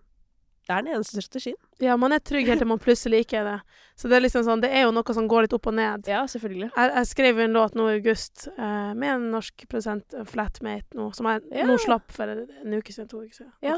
[0.64, 1.56] Det er den eneste strategien.
[1.84, 3.56] Ja, man er trygg helt til man plutselig ikke er det.
[4.00, 6.06] Så det er liksom sånn, det er jo noe som går litt opp og ned.
[6.08, 6.70] Ja, selvfølgelig.
[6.72, 11.10] Jeg, jeg skrev en låt nå i august eh, med en norsk produsent, Flatmate, nå,
[11.14, 11.66] som jeg Ja.
[11.68, 13.52] nå slapp for en, en uke siden, to uker siden.
[13.62, 13.76] Ja.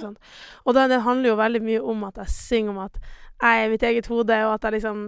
[0.65, 3.03] Og den, den handler jo veldig mye om at jeg synger om at
[3.43, 5.03] jeg er mitt eget hode, og at jeg liksom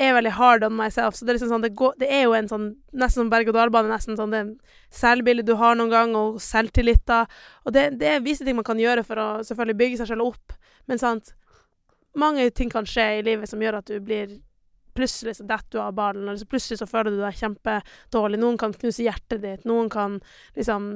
[0.00, 1.18] er veldig hard on myself.
[1.18, 3.90] Så det er liksom sånn, det, går, det er jo en sånn nesten som berg-og-dal-bane,
[3.90, 4.44] nesten sånn det
[4.94, 7.24] selvbildet du har noen gang, og selvtillit da.
[7.66, 10.30] Og det, det er visse ting man kan gjøre for å selvfølgelig bygge seg selv
[10.30, 10.54] opp,
[10.90, 11.34] men sant,
[12.18, 14.38] mange ting kan skje i livet som gjør at du blir
[14.90, 18.40] Plutselig så detter du av ballen, eller så plutselig så føler du deg kjempedårlig.
[18.42, 20.16] Noen kan knuse hjertet ditt, noen kan
[20.56, 20.88] liksom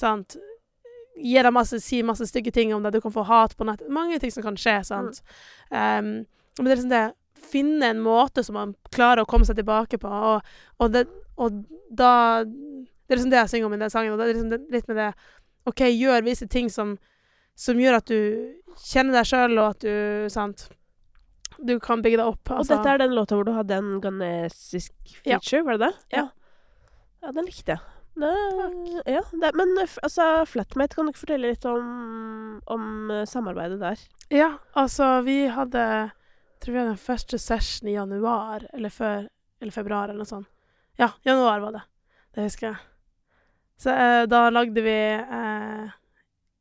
[0.00, 0.38] Sant
[1.20, 3.92] Gi deg masse, si masse stygge ting om deg, du kan få hat på nettet
[3.92, 5.20] Mange ting som kan skje, sant.
[5.68, 6.22] Um,
[6.56, 7.04] men det er liksom det
[7.50, 10.48] Finne en måte som man klarer å komme seg tilbake på, og,
[10.80, 11.04] og, det,
[11.36, 11.60] og
[11.92, 14.50] da Det er liksom det jeg synger om i den sangen, og det er liksom
[14.52, 15.12] det, litt med det
[15.68, 16.96] OK, gjør visse ting som
[17.60, 18.20] som gjør at du
[18.80, 20.68] kjenner deg sjøl, og at du Sant.
[21.60, 22.40] Du kan bygge deg opp.
[22.48, 22.78] Og altså.
[22.78, 24.94] dette er den låta hvor du hadde en ghanesisk
[25.28, 25.36] Ja.
[25.36, 26.16] feature, var det det?
[26.16, 26.28] Ja.
[27.20, 27.82] Ja, den likte jeg.
[28.20, 33.78] Nei, ja, det, men altså, Flatmate, kan du ikke fortelle litt om, om eh, samarbeidet
[33.80, 34.00] der?
[34.34, 35.84] Ja, altså, vi hadde
[36.60, 39.28] tror vi hadde den første session i januar, eller før
[39.60, 40.48] Eller februar, eller noe sånt.
[40.96, 41.80] Ja, januar var det.
[42.32, 42.78] Det husker jeg.
[43.80, 45.49] Så eh, da lagde vi eh,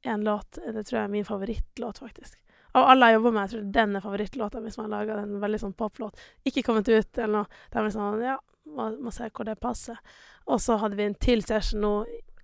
[0.01, 2.37] en låt Det tror jeg er min favorittlåt, faktisk.
[2.77, 5.17] Av alle jeg jobber med, jeg tror den er favorittlåta hvis man laga.
[5.19, 6.19] en veldig sånn poplåt.
[6.45, 7.61] Ikke kommet ut eller noe.
[7.69, 8.37] Det er vel sånn Ja,
[8.69, 9.97] må, må se hvor det passer.
[10.45, 11.93] Og så hadde vi en til session nå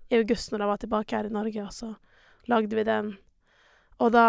[0.09, 1.93] i august, når jeg var tilbake her i Norge, og så
[2.49, 3.15] lagde vi den.
[3.99, 4.27] Og da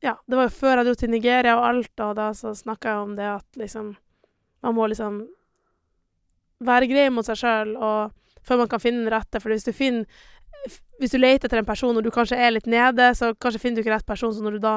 [0.00, 2.92] Ja, det var jo før jeg dro til Nigeria og alt, og da så snakka
[2.92, 3.96] jeg om det at liksom
[4.62, 5.26] Man må liksom
[6.58, 7.76] være grei mot seg sjøl
[8.42, 9.38] før man kan finne den rette.
[9.38, 10.06] For hvis du finner
[10.98, 13.78] Hvis du leter etter en person og du kanskje er litt nede, så kanskje finner
[13.78, 14.76] du ikke rett person, så når du da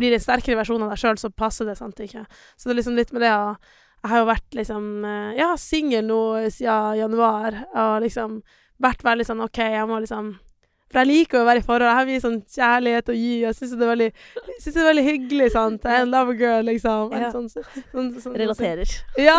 [0.00, 2.24] blir en sterkere versjon av deg sjøl, så passer det sant ikke.
[2.56, 3.56] Så det er liksom litt med det å
[4.02, 8.40] Jeg har jo vært liksom eh, Ja, singel nå siden januar, og liksom
[8.82, 10.32] vært veldig sånn OK, jeg må liksom
[10.92, 11.86] for jeg liker å være i forhold.
[11.88, 13.30] Jeg har mye sånn kjærlighet å gi.
[13.40, 13.86] Jeg syns det det
[14.76, 15.46] er veldig hyggelig.
[15.54, 15.86] sant?
[15.88, 17.14] En love girl, liksom.
[17.16, 17.30] Ja.
[17.32, 18.92] sånn, sånn, sånn, Relaterer.
[19.16, 19.38] Ja!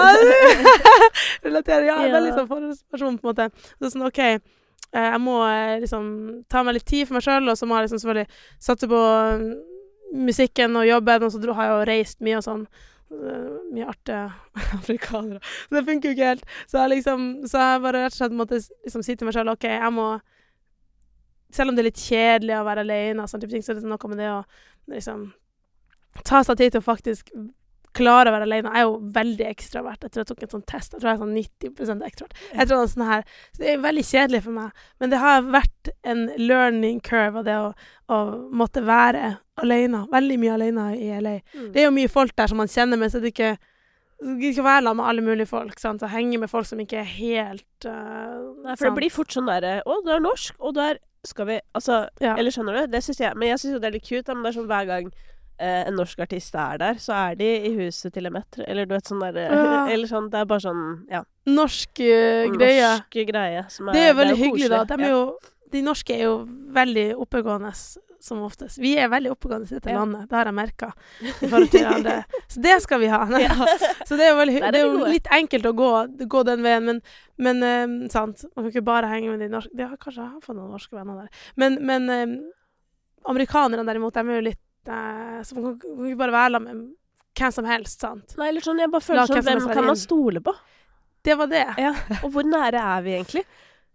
[1.45, 1.85] Relaterer.
[1.85, 2.11] Ja, Ja.
[2.17, 3.47] veldig sånn forholdsperson, på en måte.
[3.77, 4.21] Så sånn, OK,
[4.91, 6.07] jeg må eh, liksom
[6.51, 9.03] ta meg litt tid for meg sjøl, og så må jeg liksom selvfølgelig satse på
[9.39, 9.53] mm,
[10.27, 12.65] musikken og jobben, og så har jeg jo reist mye og sånn.
[13.13, 14.27] Eh, Mye artige
[14.79, 15.41] afrikanere.
[15.69, 16.45] Så det funker jo ikke helt.
[16.67, 19.51] Så jeg liksom Så jeg bare rett og slett måtte liksom si til meg sjøl
[19.53, 20.07] OK, jeg må
[21.53, 23.89] Selv om det er litt kjedelig å være alene, og sånne ting, så er det
[23.89, 24.39] noe med det å
[24.89, 25.27] liksom
[26.25, 27.29] ta seg tid til å faktisk
[27.97, 28.71] klarer å være alene.
[28.73, 30.05] Jeg er jo veldig ekstravert.
[30.05, 30.93] Jeg tror jeg tok en sånn test.
[30.93, 32.39] Jeg tror jeg er sånn 90% ekstravert.
[32.53, 34.87] Jeg tror det, er sånn her, så det er veldig kjedelig for meg.
[35.01, 37.67] Men det har vært en learning curve av det å,
[38.13, 38.21] å
[38.63, 40.05] måtte være alene.
[40.13, 41.37] Veldig mye alene i LA.
[41.53, 41.69] Mm.
[41.75, 43.55] Det er jo mye folk der som man kjenner, men så det ikke
[44.23, 45.79] du ikke være sammen med alle mulige folk.
[45.79, 45.99] sant?
[45.99, 49.49] Så henge med folk som ikke er helt uh, Nei, for det blir fort sånn
[49.49, 52.37] derre Å, du er norsk, og du er Skal vi Altså, ja.
[52.37, 52.93] eller skjønner du?
[52.93, 53.35] Det syns jeg.
[53.35, 55.11] Men jeg syns jo det er litt cute, men det er sånn hver gang
[55.57, 58.59] eh, en norsk artist er der, så er de i huset til Emet.
[58.67, 59.85] Eller du vet sånn derre Ja.
[59.93, 61.23] Eller sånn Det er bare sånn Ja.
[61.49, 62.93] Norsk uh, greie.
[62.95, 63.65] Norsk greie.
[63.73, 64.83] Som er, Det er veldig veldig er hyggelig, da.
[64.89, 65.21] De, jo,
[65.73, 66.35] de norske er jo
[66.73, 67.73] veldig oppegående
[68.23, 68.79] som oftest.
[68.79, 69.99] Vi er veldig oppegående i dette Ja.
[69.99, 70.29] landet.
[70.29, 70.93] Det har jeg merka.
[72.47, 73.25] Så det skal vi ha.
[74.07, 75.91] Så det er jo, veldig, det er jo litt enkelt å gå,
[76.31, 77.01] gå den veien, men,
[77.35, 78.45] men um, sant.
[78.55, 80.95] Man kan ikke bare henge med de norske De har kanskje har fått noen norske
[80.95, 81.47] venner der.
[81.59, 82.37] Men, men um,
[83.33, 86.83] amerikanerne derimot, de er jo litt eh, Så man kan, ikke bare være med
[87.33, 88.35] hvem som helst, sant.
[88.37, 90.53] Nei, eller sånn, jeg bare føler sånn hvem kan man stole på?
[91.23, 91.65] Det var det.
[91.79, 91.93] Ja.
[92.23, 93.45] Og hvor nære er vi egentlig?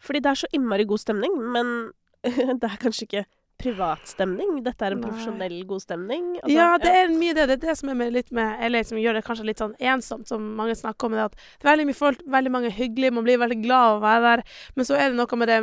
[0.03, 1.75] Fordi det er så innmari god stemning, men
[2.61, 3.25] det er kanskje ikke
[3.59, 4.61] privatstemning.
[4.63, 5.09] Dette er en Nei.
[5.11, 6.27] profesjonell god stemning.
[6.39, 7.49] Altså, ja, det er mye det.
[7.51, 10.29] Det er det som er litt med eller som gjør det kanskje litt sånn ensomt,
[10.31, 11.17] som mange snakker om.
[11.19, 13.99] Det at det er veldig mye folk, veldig mange hyggelige, man blir veldig glad av
[13.99, 14.45] å være der.
[14.79, 15.59] Men så er det noe med det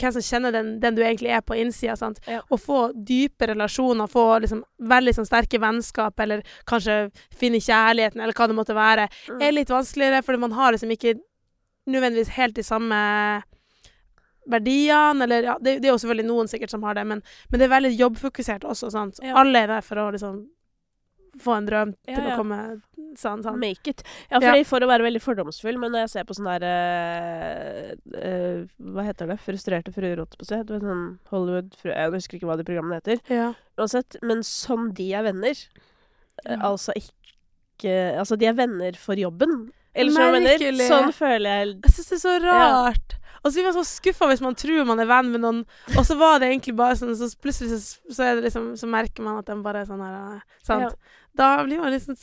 [0.00, 1.96] hvem som kjenner den, den du egentlig er på innsida.
[1.96, 2.18] sant?
[2.26, 2.40] Ja.
[2.50, 8.32] Å få dype relasjoner, få liksom veldig sånn sterke vennskap, eller kanskje finne kjærligheten, eller
[8.36, 9.42] hva det måtte være, Mm.
[9.42, 11.18] er litt vanskeligere, fordi man har liksom ikke
[11.86, 13.42] nødvendigvis helt de samme
[14.50, 17.20] verdiene, eller ja, det, det er jo selvfølgelig noen sikkert som har det, men,
[17.50, 19.20] men det er veldig jobbfokusert også, sant.
[19.22, 19.36] Ja.
[19.40, 20.40] Alle er der for å liksom
[21.40, 22.56] få en drøm til å komme
[23.18, 23.58] sånn, sant.
[23.60, 24.02] Make it.
[24.30, 27.92] Ja, fordi for å være veldig fordomsfull, men når jeg ser på sånn der uh,
[28.14, 29.38] uh, Hva heter det?
[29.44, 30.60] Frustrerte fruer, holdt jeg på å si.
[30.84, 31.90] Sånn Hollywood fru...
[31.94, 33.22] Jeg husker ikke hva de programmene heter.
[33.32, 33.50] Ja.
[33.80, 34.18] Uansett.
[34.26, 35.56] Men som de er venner.
[36.44, 36.60] eh, Ja.
[36.72, 37.16] Altså ikke
[38.20, 39.70] Altså, de er venner for jobben.
[39.96, 40.82] Eller sånn venner.
[40.84, 43.16] Sånn føler jeg Jeg syns det er så rart.
[43.40, 45.62] Og så blir man så skuffa hvis man tror man er venn med noen,
[45.96, 48.88] og så var det egentlig bare sånn, så plutselig så, så, er det liksom, så
[48.90, 50.90] merker man at de bare er sånn her Sant?
[50.92, 51.22] Ja.
[51.40, 52.18] Da blir man litt sånn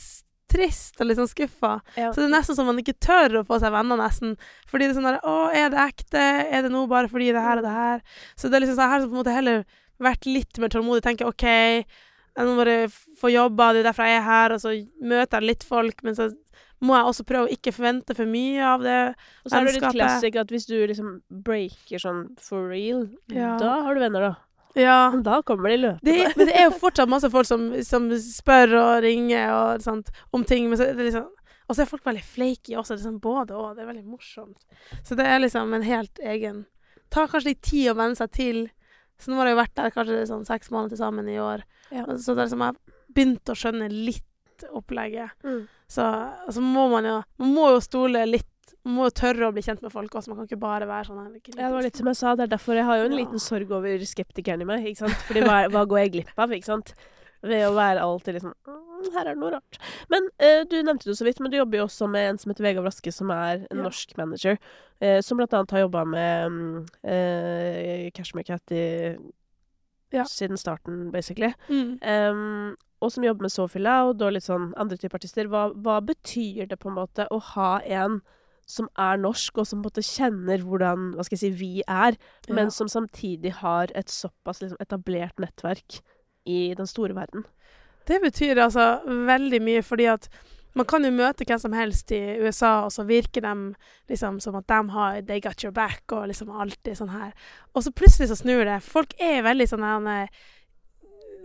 [0.48, 1.74] trist og litt sånn skuffa.
[1.96, 2.10] Ja.
[2.12, 4.36] Så det er nesten som man ikke tør å få seg venner, nesten.
[4.70, 6.24] Fordi det er sånn der Å, er det ekte?
[6.48, 8.02] Er det nå bare fordi det her og det her?
[8.36, 9.64] Så det er liksom sånn her som på en måte heller
[9.98, 11.02] vært litt mer tålmodig.
[11.04, 12.76] Tenker OK, jeg må bare
[13.18, 16.14] få jobba, det er derfor jeg er her, og så møter jeg litt folk, men
[16.14, 16.28] så
[16.86, 18.98] må jeg også prøve å ikke forvente for mye av det.
[19.42, 21.08] Og så er det litt klassisk at hvis du liksom
[21.42, 23.56] breaker sånn for real, Ja.
[23.58, 24.34] da har du venner, da.
[24.78, 25.10] Ja.
[25.14, 26.06] Men Da kommer de løpende.
[26.06, 30.12] Det, men det er jo fortsatt masse folk som, som spør og ringer og sånt,
[30.34, 30.70] om ting.
[30.70, 31.28] Men så er det liksom
[31.68, 32.94] Og så er folk veldig flaky også.
[32.96, 33.74] Det er sånn både og.
[33.76, 34.58] Det er veldig morsomt.
[35.04, 36.66] Så det er liksom en helt egen
[37.08, 38.58] Tar kanskje litt tid å venne seg til.
[39.16, 41.62] Så nå har jeg jo vært der kanskje sånn seks måneder til sammen i år.
[41.88, 42.04] Ja.
[42.20, 42.76] Så det er liksom jeg
[43.16, 45.32] begynte å skjønne litt opplegget.
[45.46, 45.62] Mm.
[45.88, 48.50] Så altså må man jo Man må jo stole litt.
[48.88, 50.32] Man må jo tørre å bli kjent med folk også.
[50.32, 51.20] Man kan ikke bare være sånn.
[51.52, 53.18] Ja, det var litt som jeg sa, det er derfor jeg har jo en Ja.
[53.20, 55.18] liten sorg over skeptikeren i meg, ikke sant.
[55.28, 56.94] Fordi hva, hva går jeg glipp av, ikke sant.
[57.44, 59.76] Ved å være alltid liksom «Mm, Her er det noe rart.
[60.10, 62.50] Men eh, du nevnte det så vidt, men du jobber jo også med en som
[62.50, 63.82] heter Vegard Vraske, som er en Ja.
[63.84, 64.56] norsk manager.
[65.00, 69.16] Eh, som blant annet har jobba med eh, Cashmere Cat i,
[70.10, 70.24] Ja.
[70.24, 71.52] siden starten, basically.
[71.68, 71.98] Mm.
[72.02, 75.44] Um, og som jobber med Sophie Loud og litt sånn andre typer artister.
[75.46, 78.22] Hva, hva betyr det på en måte å ha en
[78.68, 81.82] som er norsk, og som på en måte kjenner hvordan hva skal jeg si, vi
[81.88, 82.74] er, men Ja.
[82.74, 86.02] som samtidig har et såpass liksom, etablert nettverk
[86.46, 87.46] i den store verden?
[88.06, 90.28] Det betyr altså veldig mye, fordi at
[90.76, 93.74] man kan jo møte hvem som helst i USA, og så virker de
[94.08, 97.32] liksom som at de har 'they got your back', og liksom alltid sånn her.
[97.74, 98.82] Og så plutselig så snur det.
[98.82, 100.28] Folk er veldig sånn her eh,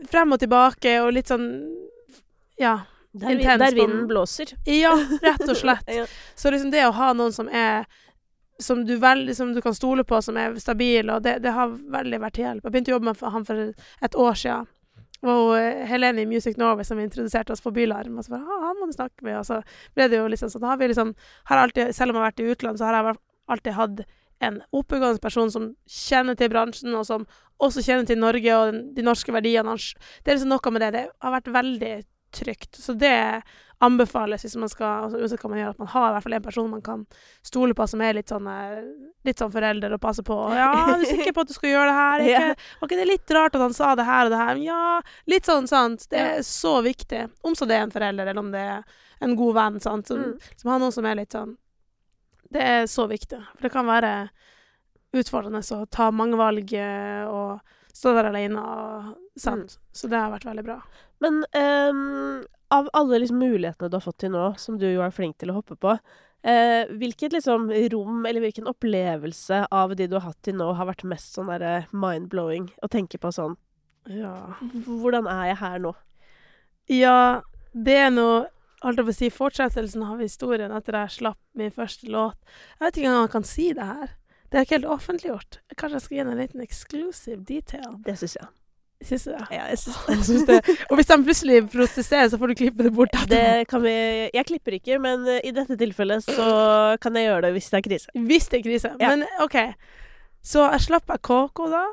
[0.07, 1.78] frem og tilbake, og litt sånn
[2.59, 2.82] Ja.
[3.14, 4.55] Der, vi, der vinden blåser.
[4.66, 5.89] Ja, rett og slett.
[5.99, 6.07] Ja.
[6.36, 7.86] Så liksom det å ha noen som er
[8.61, 11.74] som du, vel, som du kan stole på, som er stabil, og det, det har
[11.74, 12.64] veldig vært til hjelp.
[12.64, 13.61] Jeg begynte å jobbe med han for
[14.07, 14.70] et år siden.
[15.24, 18.18] Og eh, Helene i Music Norway som introduserte oss for Bylarm.
[18.18, 19.38] Og så bare, ah, han må du snakke med.
[19.39, 19.61] Og så
[19.95, 20.66] ble det jo liksom sånn.
[20.68, 21.14] Har vi liksom,
[21.49, 23.18] har alltid, selv om jeg har vært i utlandet, så har jeg
[23.55, 24.03] alltid hatt
[24.43, 27.24] en oppegående person som kjenner til bransjen, og som
[27.64, 29.78] også kjenner til Norge og de norske verdiene.
[29.78, 30.91] Det er liksom noe med det.
[30.97, 31.93] Det har vært veldig
[32.34, 32.75] trygt.
[32.81, 33.41] Så det
[33.84, 36.36] anbefales hvis man skal altså, Uansett hva man gjør, at man har i hvert fall
[36.38, 37.01] en person man kan
[37.43, 38.77] stole på, som er litt sånn, eh,
[39.27, 40.38] litt sånn forelder og passer på.
[40.45, 42.23] Og, ja, er du sikker på at du skal gjøre det her?
[42.29, 44.53] Ikke, var ikke det litt rart at han sa det her og det her?
[44.55, 44.86] Men ja,
[45.34, 46.07] litt sånn, sant.
[46.13, 47.25] Det er så viktig.
[47.43, 48.84] Om så det er en forelder, eller om det er
[49.27, 50.07] en god venn, sant.
[50.07, 50.55] Som, Mm.
[50.61, 51.57] som har noen som er litt sånn
[52.53, 53.39] Det er så viktig.
[53.55, 54.29] For det kan være
[55.13, 57.59] utfordrende å ta mange valg, eh, og
[57.93, 59.77] stå der alene og sant.
[59.93, 60.79] Så det har vært veldig bra.
[61.24, 62.43] Men um,
[62.74, 65.53] av alle liksom, mulighetene du har fått til nå, som du jo er flink til
[65.53, 65.95] å hoppe på,
[66.43, 70.89] eh, hvilket liksom, rom eller hvilken opplevelse av de du har hatt til nå, har
[70.89, 73.55] vært mest sånn derre mind-blowing å tenke på sånn
[74.09, 74.57] Ja.
[74.84, 75.93] Hvordan er jeg her nå?
[76.91, 77.19] Ja,
[77.71, 78.28] det er nå
[78.84, 82.36] Holdt jeg på å si fortsettelsen av historien etter jeg slapp min første låt.
[82.74, 84.09] Jeg vet ikke engang om jeg kan si det her.
[84.51, 85.59] Det er ikke helt offentliggjort.
[85.80, 87.95] Kanskje jeg skal gi en liten exclusive detail.
[88.03, 88.49] Det syns jeg.
[89.04, 89.47] Syns du det?
[89.51, 90.18] Ja, jeg syns det.
[90.28, 90.78] synes det.
[90.89, 93.12] Og hvis de plutselig protesterer, så får du klippe det bort.
[93.14, 93.34] etterpå.
[93.34, 93.95] Det kan vi
[94.34, 96.47] Jeg klipper ikke, men eh, i dette tilfellet så
[97.01, 98.16] kan jeg gjøre det hvis det er krise.
[98.30, 98.93] Hvis det er krise.
[98.99, 99.12] Ja.
[99.14, 99.60] Men OK.
[100.43, 101.84] Så jeg slapp av KK da,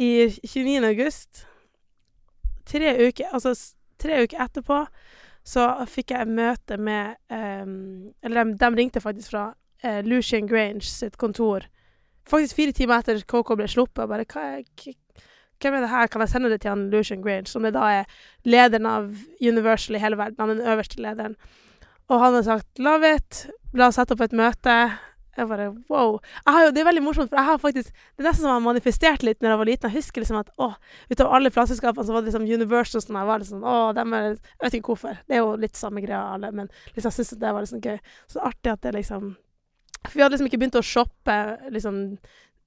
[0.00, 0.84] i 29.
[0.88, 1.44] august.
[2.64, 3.52] Tre uker, altså
[4.00, 4.84] tre uker etterpå
[5.44, 9.50] så fikk jeg møte med um, Eller de, de ringte faktisk fra
[9.84, 11.66] uh, Lucian Grange sitt kontor.
[12.28, 14.08] Faktisk fire timer etter KK ble sluppet.
[14.08, 14.62] Bare hva er,
[15.62, 16.10] hvem er det her?
[16.12, 18.04] Kan jeg sende det til han Lucian Grange, som det da er
[18.44, 20.40] lederen av Universal i hele verden?
[20.40, 21.36] Han er den øverste lederen.
[22.08, 24.98] Og han har sagt 'love it', la oss sette opp et møte.
[25.36, 26.20] Jeg bare wow.
[26.46, 28.50] Jeg har jo, det er veldig morsomt, for jeg har faktisk Det er nesten som
[28.50, 29.90] jeg har manifestert litt når jeg var liten.
[29.90, 30.68] Jeg husker liksom at å,
[31.10, 34.14] ut av alle plateselskapene så var det liksom Universal som jeg var liksom Å, dem
[34.14, 35.18] er Jeg vet ikke hvorfor.
[35.26, 37.98] Det er jo litt samme greia alle, men liksom, jeg syns det var liksom gøy.
[38.30, 39.34] Så artig at det liksom
[40.04, 41.38] For vi hadde liksom ikke begynt å shoppe
[41.74, 42.00] liksom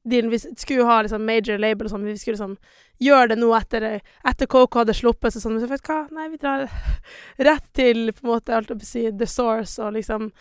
[0.09, 0.31] dealen.
[0.33, 2.05] Vi skulle jo ha liksom major label og sånn.
[2.07, 2.57] Vi skulle liksom
[3.03, 3.87] gjøre det nå etter,
[4.25, 5.33] etter KK hadde sluppet.
[5.35, 6.65] Så sånn, men så vet du hva, nei, vi drar
[7.49, 10.31] rett til på en måte, alt å si, the source og liksom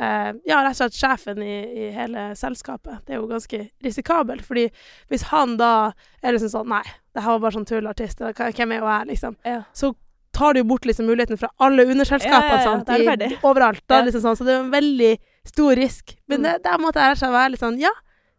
[0.00, 1.54] eh, Ja, rett og slett sjefen i,
[1.86, 3.04] i hele selskapet.
[3.06, 4.68] Det er jo ganske risikabelt, fordi
[5.12, 5.72] hvis han da
[6.22, 8.20] er liksom sånn Nei, det her var bare sånn tullartist.
[8.38, 9.36] Hvem er jo jeg, liksom?
[9.46, 9.62] Ja.
[9.74, 9.94] Så
[10.32, 12.60] tar du jo bort liksom muligheten fra alle underselskapene.
[12.62, 13.82] Ja, ja, ja, det Overalt.
[13.90, 15.14] Da, liksom sånn, så det er en veldig
[15.50, 16.14] stor risk.
[16.30, 16.46] Men Mm.
[16.46, 17.90] det, der måtte jeg være litt sånn Ja,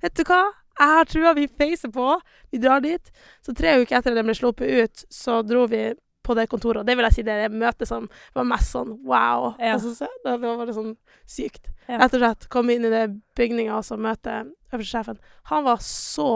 [0.02, 0.44] vet du hva?
[0.82, 2.14] Jeg har trua vi feiser på.
[2.52, 3.12] Vi drar dit.
[3.46, 5.92] Så tre uker etter den ble sluppet ut, så dro vi
[6.26, 6.82] på det kontoret.
[6.82, 8.08] Og det vil jeg si det er møtet som
[8.38, 9.52] var mest sånn wow.
[9.60, 9.76] Ja.
[9.76, 10.96] Altså, så, det, var bare sånn
[11.30, 11.70] sykt.
[11.88, 12.02] Ja.
[12.02, 13.06] Rett og slett komme inn i det
[13.38, 15.22] bygninga og så møte øverste sjefen.
[15.52, 16.32] Han var så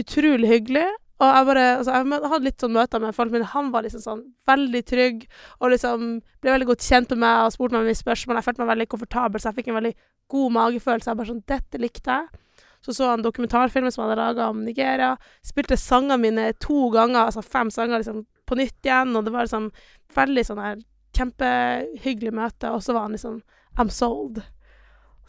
[0.00, 0.88] utrolig hyggelig.
[1.22, 4.02] Og jeg bare, altså jeg hadde litt sånn møter med folk, men han var liksom
[4.02, 5.26] sånn veldig trygg.
[5.60, 6.06] Og liksom
[6.42, 8.40] ble veldig godt kjent med meg og spurte meg mye spørsmål.
[8.40, 9.92] Jeg følte meg veldig komfortabel, så jeg fikk en veldig
[10.34, 11.12] god magefølelse.
[11.12, 12.40] Jeg bare sånn, dette likte jeg.
[12.82, 15.12] Så så han dokumentarfilmen som han hadde laga om Nigeria.
[15.46, 19.14] Spilte sangene mine to ganger, altså fem sanger liksom på nytt igjen.
[19.16, 19.68] Og det var liksom
[20.16, 20.80] veldig sånn her
[21.16, 22.72] kjempehyggelig møte.
[22.74, 23.38] Og så var han liksom
[23.78, 24.42] I'm sold.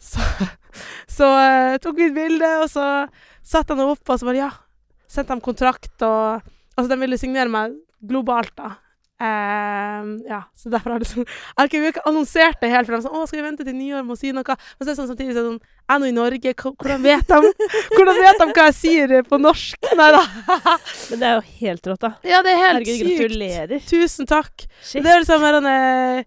[0.04, 0.20] Så,
[1.08, 3.06] så uh, tok vi et bilde, og så
[3.46, 4.48] satte han opp, og så bare ja.
[5.08, 6.42] Sendte han kontrakt, og
[6.74, 8.72] Altså, de ville signere meg globalt, da.
[9.22, 13.04] Ehm, ja, så derfor har jeg liksom Jeg har ikke, annonsert det helt, for de
[13.04, 14.98] sånn 'Å, skal vi vente til nyår med å si noe?' Men så er det
[14.98, 17.52] sånn samtidig sånn Jeg er nå i Norge, hvordan vet de
[17.94, 19.78] Hvordan vet de hva jeg sier på norsk?
[19.94, 20.24] Nei da.
[21.10, 22.10] Men det er jo helt rått, da.
[22.26, 23.20] Ja, det er helt Herregud, sykt.
[23.22, 23.86] gratulerer.
[23.86, 24.66] Tusen takk.
[24.82, 25.04] Shit.
[25.04, 26.24] Det er liksom mer sånn eh,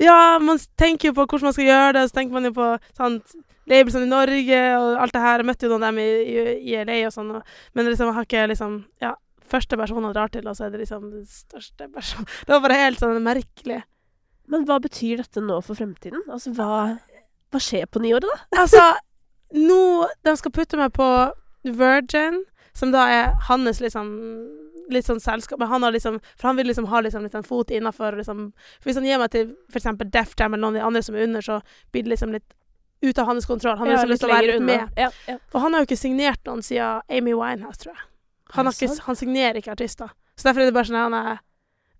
[0.00, 2.52] Ja, man tenker jo på hvordan man skal gjøre det, og så tenker man jo
[2.56, 3.34] på sant,
[3.68, 5.42] labelsene i Norge og alt det her.
[5.42, 7.42] Jeg møtte jo noen av dem i, i, i LA og sånn, og,
[7.74, 9.16] men liksom, jeg har ikke liksom Ja,
[9.50, 12.28] første personen han drar til, og så er det liksom den største personen.
[12.46, 13.82] Det var bare helt sånn merkelig.
[14.50, 16.22] Men hva betyr dette nå for fremtiden?
[16.30, 16.96] Altså, hva,
[17.52, 18.38] hva skjer på nyåret, da?
[18.64, 18.82] Altså,
[19.54, 19.82] nå
[20.26, 21.06] De skal putte meg på
[21.66, 22.44] Virgin,
[22.74, 24.10] som da er hans liksom
[24.90, 27.44] Litt sånn selskap, men han har liksom For han vil liksom ha liksom litt en
[27.46, 30.80] fot innafor liksom for Hvis han gir meg til eksempel Def Jam eller noen av
[30.80, 31.60] de andre som er under, så
[31.94, 32.48] blir det liksom litt
[33.06, 33.78] ut av hans kontroll.
[33.78, 34.90] Han har Ja, liksom lyst til å være med.
[34.98, 35.36] Ja, ja.
[35.54, 38.02] Og han har jo ikke signert noen siden Amy Winehouse, tror jeg.
[38.56, 40.10] Han, har ikke, han signerer ikke artister.
[40.36, 41.30] Så derfor er det bare sånn han er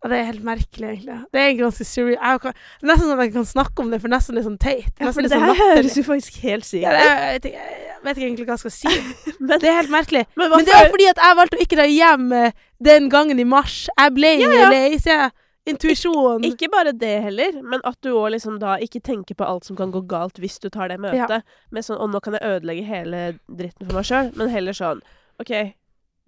[0.00, 1.16] ja, Det er helt merkelig, egentlig.
[1.28, 1.84] Det er egentlig ganske
[2.16, 2.54] er
[2.88, 4.94] nesten sånn at jeg kan snakke om det, for nesten litt sånn teit.
[4.96, 6.96] Ja, for det sånn her høres jo faktisk helt sykt ut.
[6.96, 8.94] Ja, jeg, jeg vet ikke egentlig hva jeg skal si.
[9.44, 10.24] Men, Det er helt merkelig.
[10.40, 13.44] men Men det er fordi at jeg valgte å ikke dra hjem eh, den gangen
[13.44, 13.76] i mars.
[13.92, 14.72] Jeg ble Ja, ja.
[14.72, 15.30] lei, så jeg
[15.68, 16.44] Intuisjon.
[16.44, 19.76] Ikke bare det heller, men at du òg liksom da ikke tenker på alt som
[19.76, 21.44] kan gå galt hvis du tar det møtet.
[21.70, 25.02] Med sånn 'Å, nå kan jeg ødelegge hele dritten for meg sjøl', men heller sånn
[25.40, 25.52] 'OK,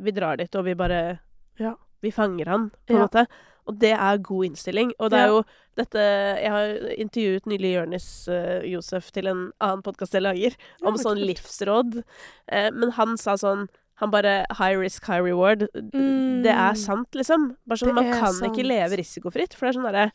[0.02, 1.20] vi drar dit, og vi bare
[1.60, 1.74] Ja.
[2.02, 3.06] Vi fanger han, på en Ja.
[3.06, 3.26] måte.
[3.68, 4.92] Og det er god innstilling.
[4.98, 5.44] Og det er jo
[5.76, 6.02] dette
[6.42, 11.20] Jeg har intervjuet nylig Jonis uh, Josef til en annen podkast jeg lager, om sånn
[11.22, 12.02] livsråd.
[12.50, 13.68] Uh, men han sa sånn
[14.00, 15.68] Han bare High risk, high reward.
[15.76, 16.42] Mm.
[16.42, 17.56] Det er sant, liksom.
[17.68, 18.50] Bare sånn, Man kan sant.
[18.50, 19.54] ikke leve risikofritt.
[19.54, 20.12] For det er sånn derre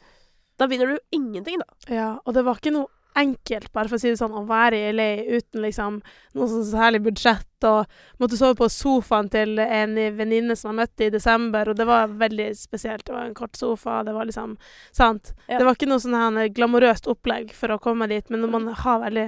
[0.60, 1.94] Da vinner du ingenting, da.
[1.96, 2.88] Ja, og det var ikke noe
[3.18, 5.08] enkelt, bare for å si det sånn, å være i LA
[5.38, 6.00] uten liksom
[6.38, 7.90] noe sånn særlig budsjett, og
[8.22, 12.14] måtte sove på sofaen til en venninne som jeg møtte i desember, og det var
[12.20, 13.06] veldig spesielt.
[13.08, 14.56] Det var en kort sofa, det var liksom
[14.96, 15.34] Sant.
[15.48, 15.58] Ja.
[15.58, 19.04] Det var ikke noe sånn glamorøst opplegg for å komme dit, men når man har
[19.08, 19.28] veldig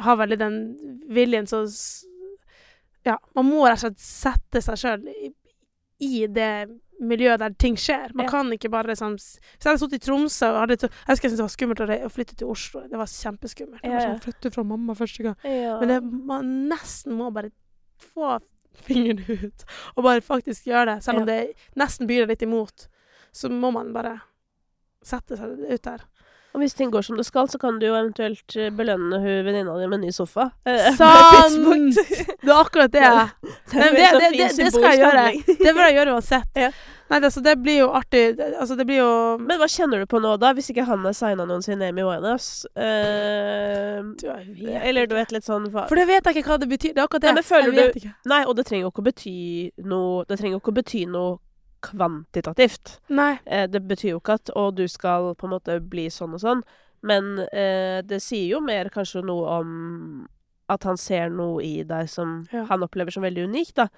[0.00, 0.60] har veldig den
[1.08, 1.66] viljen, så
[3.02, 5.30] Ja, man må rett og slett sette seg sjøl i,
[6.04, 6.68] i det
[7.00, 8.12] miljøet der ting skjer.
[8.14, 8.30] Man Ja.
[8.30, 11.30] kan ikke bare liksom Hvis jeg hadde sittet i Tromsø og hadde Jeg husker jeg
[11.32, 12.80] syntes det var skummelt å, flytte til Oslo.
[12.88, 13.82] Det var kjempeskummelt.
[13.82, 14.06] Jeg Ja, ja.
[14.14, 15.36] sånn, flytte fra mamma første gang.
[15.44, 15.78] Ja.
[15.80, 17.50] Men det, man nesten må bare
[17.98, 18.38] få
[18.86, 19.64] fingeren ut
[19.96, 21.02] og bare faktisk gjøre det.
[21.04, 22.88] Selv om det nesten byr litt imot,
[23.32, 24.20] så må man bare
[25.02, 26.02] sette seg ut der.
[26.54, 29.44] Og hvis ting går som det skal, så kan du jo eventuelt eh, belønne hun
[29.46, 30.48] venninna di med en ny sofa.
[30.66, 31.94] eh, Sant!
[31.94, 33.04] Det er akkurat det.
[33.04, 33.28] Ja.
[33.74, 35.26] Men det- det- det- det skal jeg gjøre.
[35.46, 36.48] Det bør jeg gjøre uansett.
[36.66, 36.70] Ja.
[37.10, 38.36] Nei, altså, det blir jo artig.
[38.38, 41.12] Altså, det blir jo Men hva kjenner du på nå, da, hvis ikke han har
[41.18, 42.68] signa noensinne Amy Winehouse?
[42.78, 46.52] Uh, Du, jeg vet eller du vet litt sånn hva For det vet jeg ikke
[46.52, 46.92] hva det betyr.
[46.94, 47.32] Det er akkurat det.
[47.32, 48.12] Nei, men føler ikke.
[48.30, 49.34] Nei, og det trenger jo ikke å bety
[49.90, 51.32] noe Det trenger jo ikke å bety noe
[51.82, 53.00] kvantitativt.
[53.08, 53.38] Nei.
[53.46, 56.42] Eh, det betyr jo ikke at å, du skal på en måte bli sånn og
[56.42, 56.62] sånn,
[57.02, 59.70] men eh, det sier jo mer kanskje noe om
[60.70, 62.64] at han ser noe i deg som Ja.
[62.68, 63.88] han opplever som veldig unikt, da.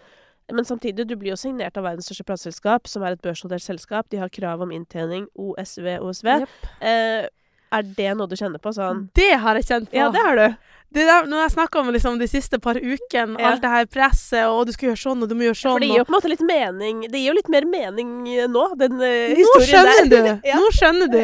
[0.52, 4.08] Men samtidig, du blir jo signert av verdens største plateselskap, som er et børsnotert selskap.
[4.10, 6.28] De har krav om inntjening, OSV, OSV.
[6.42, 6.48] Yep.
[6.80, 7.26] Eh,
[7.72, 8.72] er det noe du kjenner på?
[8.76, 9.96] Sånn Det har jeg kjent på.
[9.96, 10.46] Ja, det har du.
[10.92, 13.52] Det der, når jeg snakka om liksom, de siste par ukene, Ja.
[13.52, 15.80] alt det her presset, og du skal gjøre sånn, og du må gjøre sånn For
[15.80, 18.44] det gir jo på en måte litt mening Det gir jo litt mer mening eh,
[18.46, 19.08] nå, den Nå
[19.38, 20.20] historien skjønner du!
[20.50, 20.58] ja.
[20.60, 21.22] Nå skjønner du.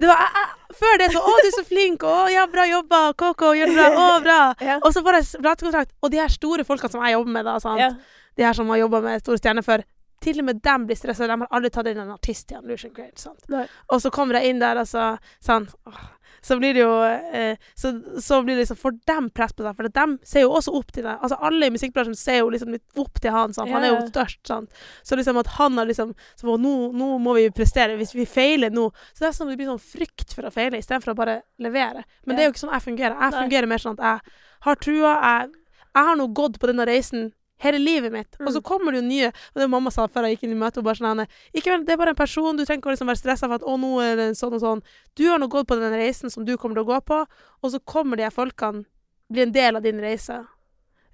[0.00, 2.62] Det var, jeg, jeg, før det så 'Å, du er så flink', 'Å, ja, bra
[2.70, 4.54] jobba', 'Koko, gjør det bra', 'Å, bra'.
[4.70, 4.78] Ja.
[4.78, 7.58] Og så får jeg platekontrakt, og de her store folkene som jeg jobber med, da,
[7.60, 7.80] sant?
[7.82, 7.90] Ja.
[8.38, 9.82] de her som har jobba med store stjerner før,
[10.20, 11.26] til og med dem blir stressa.
[11.26, 12.94] De har aldri tatt inn en artist i en Lucian.
[13.16, 13.44] Sant?
[13.88, 15.12] Og så kommer jeg inn der, og så
[15.44, 16.00] sånn Åh,
[16.42, 16.92] Så blir det jo
[17.36, 17.90] eh, så,
[18.22, 20.92] så blir det liksom Får dem press på seg, for de ser jo også opp
[20.94, 21.18] til deg.
[21.20, 23.52] Altså Alle i musikkbransjen ser jo liksom opp til han.
[23.56, 23.72] Sant?
[23.74, 24.40] Han er jo størst.
[24.48, 24.70] Sant?
[25.02, 27.98] Så liksom at han har liksom så, nå, nå må vi prestere.
[28.00, 30.80] Hvis vi feiler nå Så det er sånn det blir sånn frykt for å feile,
[30.80, 32.04] istedenfor å bare levere.
[32.24, 33.18] Men det er jo ikke sånn jeg fungerer.
[33.20, 35.12] Jeg fungerer mer sånn at jeg har trua.
[35.24, 35.52] Jeg,
[35.90, 37.30] jeg har nå gått på denne reisen
[37.60, 38.36] hele livet mitt.
[38.40, 38.66] Og så Mm.
[38.66, 40.84] kommer det jo nye Og det mamma sa før jeg gikk inn i møtet, hun
[40.84, 43.22] bare sånn ikke vel, Det er bare en person, du trenger ikke å liksom være
[43.22, 44.82] stressa for at 'Å, nå er det sånn og sånn'.
[45.14, 47.26] Du har nå gått på den reisen som du kommer til å gå på,
[47.62, 48.84] og så kommer de her folkene
[49.30, 50.46] bli en del av din reise.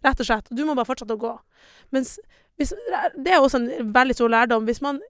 [0.04, 0.48] Rett og slett.
[0.54, 1.38] Du må bare fortsette å gå.
[1.92, 2.18] Mens
[2.58, 2.72] hvis,
[3.16, 4.64] Det er også en veldig stor lærdom.
[4.66, 5.00] Hvis man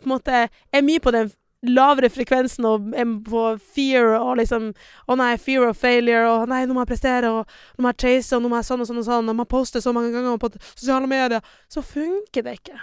[0.00, 1.32] på en måte er mye på den
[1.66, 2.90] lavere frekvensen og
[3.26, 3.44] på
[3.74, 4.70] fear og liksom
[5.06, 8.00] Å nei, fear of failure, og nei, nå må jeg prestere, og nå må jeg
[8.04, 10.12] chase, og nå må jeg sånn og sånn og sånn, og man poster så mange
[10.14, 12.78] ganger på sosiale medier, så funker det ikke.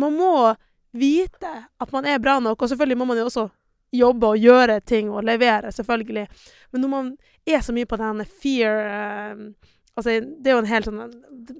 [0.00, 0.32] Man må
[0.96, 3.48] vite at man er bra nok, og selvfølgelig må man jo også
[3.92, 6.26] jobbe og gjøre ting og levere, selvfølgelig.
[6.72, 7.12] Men når man
[7.44, 9.42] er så mye på denne fear eh,
[9.92, 11.00] Altså, det er jo en helt sånn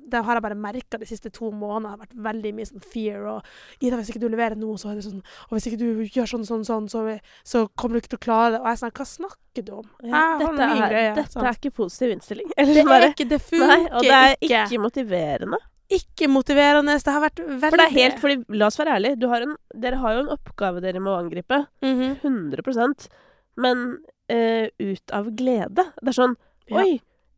[0.08, 1.82] Det har jeg bare merka de siste to månedene.
[1.84, 3.50] Det har vært veldig mye sånn fear og
[3.84, 5.18] Ida, hvis ikke du leverer nå, så er det sånn
[5.50, 7.02] Og hvis ikke du gjør sånn, sånn, sånn, så,
[7.44, 8.60] så kommer du ikke til å klare det.
[8.62, 9.90] Og jeg er sånn Hva snakker du om?
[10.00, 11.10] Ja, dette, er, greie.
[11.18, 11.44] dette sånn.
[11.50, 12.48] er ikke positiv innstilling.
[12.54, 14.64] det Eller er bare ikke Det Nei, funker og det er ikke.
[14.64, 15.60] ikke motiverende.
[15.92, 16.96] Ikke motiverende.
[17.04, 19.44] Det har vært veldig For det er helt fordi, La oss være ærlige, du har
[19.44, 21.66] en, dere har jo en oppgave dere må angripe.
[21.84, 22.16] Mhm.
[22.24, 23.08] 100%
[23.60, 23.98] Men
[24.32, 25.90] eh, ut av glede.
[26.00, 26.38] Det er sånn
[26.72, 26.80] Ja.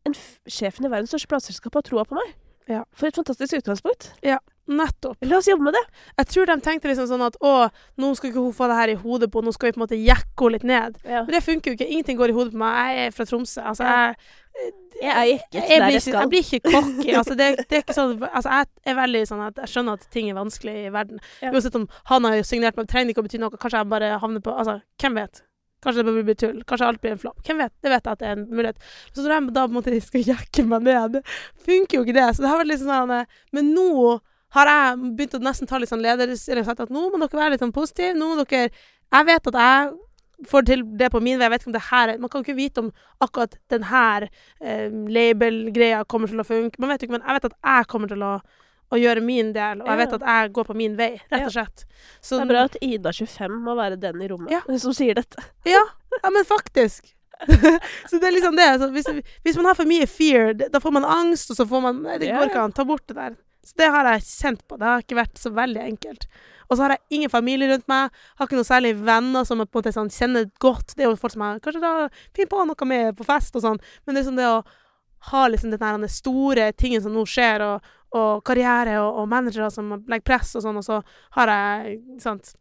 [0.05, 0.15] En
[0.51, 2.35] sjefen i verdens største plateselskap har troa på meg.
[2.69, 2.83] Ja.
[2.97, 4.11] For et fantastisk utgangspunkt.
[4.25, 5.19] Ja, Nettopp.
[5.29, 5.83] La oss jobbe med det.
[6.17, 7.51] Jeg tror de tenkte liksom sånn at å,
[8.01, 9.85] nå skal ikke hun få det her i hodet på, nå skal vi på en
[9.85, 10.97] måte jekke henne litt ned.
[11.05, 11.89] Men det funker jo ikke.
[11.93, 12.95] Ingenting går i hodet på meg.
[12.97, 13.61] Jeg er fra Tromsø.
[13.61, 14.15] Altså, Ja.
[14.15, 16.21] jeg, Jeg er ikke jeg, der blir jeg skal.
[16.21, 17.15] jeg blir ikke cocky.
[17.21, 20.09] Altså, det, det er ikke sånn Altså, jeg er veldig sånn at jeg skjønner at
[20.17, 21.21] ting er vanskelig i verden.
[21.43, 21.51] Ja.
[21.53, 23.51] Uansett om han har signert meg, trenger ikke å bety noe.
[23.61, 25.43] Kanskje jeg bare havner på Altså, hvem vet?
[25.85, 26.61] Kanskje det bare blir tull.
[26.69, 27.41] Kanskje alt blir en flopp.
[27.47, 27.75] Hvem vet?
[27.85, 28.87] Det vet jeg at det er en mulighet.
[29.13, 31.19] Så da på en måte skal jekke meg ned,
[31.67, 32.29] funker jo ikke det.
[32.33, 33.91] Så det har vært litt sånn eh, Men nå
[34.55, 37.41] har jeg begynt å nesten ta litt sånn lederstilling og sagt at nå må dere
[37.41, 38.15] være litt sånn positive.
[38.17, 38.69] Nå må dere
[39.15, 39.95] Jeg vet at jeg
[40.51, 41.47] får til det på min vei.
[41.47, 44.29] Jeg vet ikke om det her er Man kan ikke vite om akkurat den her
[44.61, 46.81] eh, label-greia kommer til å funke.
[46.83, 48.35] Man vet jo ikke, men jeg vet at jeg kommer til å,
[48.95, 51.55] å gjøre min del, og jeg vet at jeg går på min vei, rett og
[51.57, 51.85] slett.
[52.21, 54.63] Så Det er bra at Ida 25 må være den i rommet Ja.
[54.85, 55.43] som sier dette.
[55.69, 55.83] Ja,
[56.23, 57.11] ja men faktisk.
[58.09, 58.69] så det er liksom det.
[58.81, 59.09] Så hvis,
[59.43, 62.19] hvis man har for mye fear, da får man angst, og så får man nei,
[62.23, 62.77] Det går ikke an.
[62.77, 63.35] Ta bort det der.
[63.65, 64.79] Så det har jeg kjent på.
[64.79, 66.29] Det har ikke vært så veldig enkelt.
[66.69, 68.15] Og så har jeg ingen familie rundt meg.
[68.39, 70.95] Har ikke noen særlig venner som jeg på en måte sånn, kjenner godt.
[70.95, 71.93] Det er jo folk som jeg kanskje da
[72.37, 74.63] finner på noe med på fest og sånn, men det er sånn det å
[75.31, 79.97] ha liksom den store tingen som nå skjer, og, og karriere og, og managere som
[79.99, 81.01] legger press og sånn, og så
[81.39, 82.55] har jeg sant,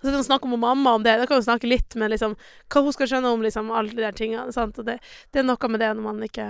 [0.00, 1.18] så kan vi snakke med mamma om det.
[1.20, 2.34] Da kan vi snakke litt med liksom,
[2.72, 4.48] hva hun skal skjønne om liksom, alle de der tingene.
[4.54, 4.78] Sant?
[4.80, 4.96] Og det,
[5.30, 6.46] det er noe med det når man ikke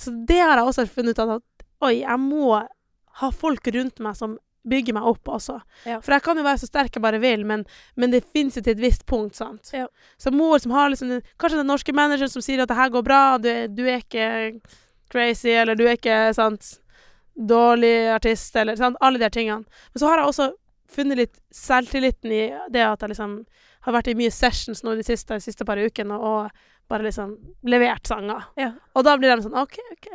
[0.00, 2.58] Så det har jeg også funnet ut av at oi, jeg må
[3.20, 5.60] ha folk rundt meg som bygger meg opp også.
[5.88, 6.00] Ja.
[6.04, 7.64] For jeg kan jo være så sterk jeg bare vil, men,
[7.96, 9.70] men det fins jo til et visst punkt, sant.
[9.72, 9.86] Ja.
[10.20, 13.06] Så mor som har liksom Kanskje den norske manageren som sier at det her går
[13.06, 14.28] bra, du, du er ikke
[15.12, 16.76] crazy, eller du er ikke sant
[17.34, 18.98] dårlig artist, eller sant?
[19.00, 19.64] alle de tingene.
[19.92, 20.50] Men så har jeg også
[20.90, 23.38] funnet litt selvtilliten i det at jeg liksom
[23.86, 26.50] har vært i mye sessions nå de siste, de siste par ukene og
[26.90, 27.36] bare liksom
[27.70, 28.50] levert sanger.
[28.58, 28.72] Ja.
[28.98, 30.10] Og da blir de sånn OK, OK.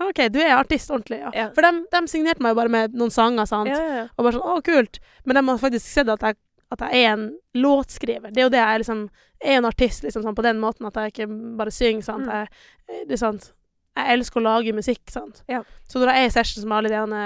[0.00, 1.30] OK, du er artist ordentlig, ja.
[1.36, 1.48] Ja.
[1.52, 3.68] For de, de signerte meg jo bare med noen sanger, sant.
[3.68, 4.06] Ja.
[4.14, 5.00] Og bare sånn Å, kult.
[5.28, 6.38] Men de har faktisk sett at jeg,
[6.72, 7.26] at jeg er en
[7.58, 8.32] låtskriver.
[8.32, 9.02] Det er jo det jeg liksom
[9.40, 12.28] er en artist, liksom, sånn, på den måten at jeg ikke bare synger, sant.
[12.28, 12.32] Mm.
[12.38, 13.50] Jeg, det er sant.
[13.96, 15.42] Jeg elsker å lage musikk, sant.
[15.50, 15.62] Ja.
[15.88, 17.24] Så når jeg er i session med alle de ene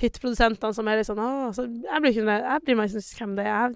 [0.00, 1.20] hitprodusentene som er litt sånn
[1.56, 3.74] så jeg blir ikke Jeg bryr meg ikke hvem det er.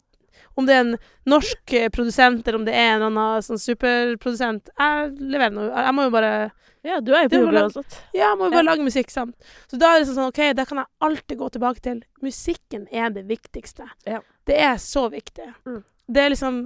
[0.57, 0.95] Om det er en
[1.29, 5.71] norsk eh, produsent, eller om det er en annen sånn superprodusent Jeg leverer noe.
[5.75, 6.33] Jeg må jo bare
[6.87, 7.97] ja, du er jo på jobb uansett.
[8.17, 8.69] ja, jeg må jo bare Ja.
[8.71, 9.35] lage musikk sammen.
[9.69, 13.11] Så da er det sånn OK, da kan jeg alltid gå tilbake til Musikken er
[13.13, 13.85] det viktigste.
[14.09, 14.23] Ja.
[14.49, 15.51] Det er så viktig.
[15.67, 15.83] Mm.
[16.09, 16.63] Det er liksom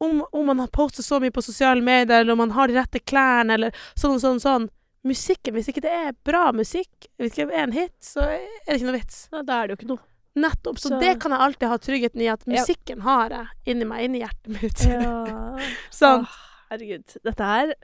[0.00, 2.78] om, om man har postet så mye på sosiale medier, eller om man har de
[2.78, 4.68] rette klærne, eller sånn og sånn, sånn
[5.06, 8.40] Musikken, hvis ikke det er bra musikk, hvis ikke det er en hit, så er
[8.66, 9.18] det ikke noe vits.
[9.32, 10.04] Ja, da er det jo ikke noe.
[10.38, 10.78] Nettopp.
[10.78, 12.52] Så, Så- det kan jeg alltid ha tryggheten i, at Ja.
[12.60, 14.84] musikken har jeg inni meg, inni hjertet mitt.
[14.86, 15.56] Ja.
[15.90, 16.26] sånn.
[16.28, 16.36] Åh,
[16.70, 17.16] herregud.
[17.24, 17.74] Dette her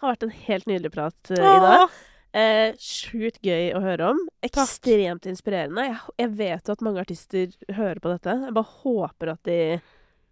[0.00, 1.88] har vært en helt nydelig prat, uh,
[2.34, 4.18] Eh, Sjukt gøy å høre om.
[4.42, 5.84] Ekstremt inspirerende.
[5.86, 8.34] Jeg, jeg vet jo at mange artister hører på dette.
[8.48, 9.80] Jeg bare håper at de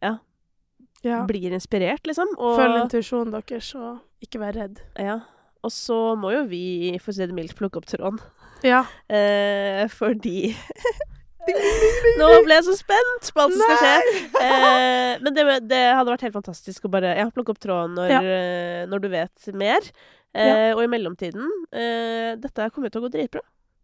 [0.03, 1.24] ja.
[1.26, 2.26] blir inspirert, liksom.
[2.39, 4.83] Og, Følg intuisjonen deres, og ikke vær redd.
[4.99, 5.20] ja.
[5.62, 6.62] Og så må jo vi,
[7.02, 8.18] for å si det mildt, plukke opp tråden.
[8.66, 8.84] Ja.
[9.10, 10.52] Eh, fordi
[12.20, 14.18] Nå ble jeg så spent på alt som skal skje.
[14.42, 18.12] Eh, men det, det hadde vært helt fantastisk å bare ja, plukke opp tråden når,
[18.12, 18.20] Ja.
[18.22, 19.88] eh, når du vet mer.
[20.32, 21.44] Eh, Og i mellomtiden
[21.76, 23.42] eh, Dette kommer til å gå dritbra.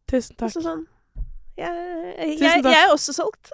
[0.08, 0.46] Tusen takk.
[0.48, 0.86] Altså sånn
[1.58, 1.74] jeg,
[2.14, 3.50] jeg, jeg, jeg er også solgt.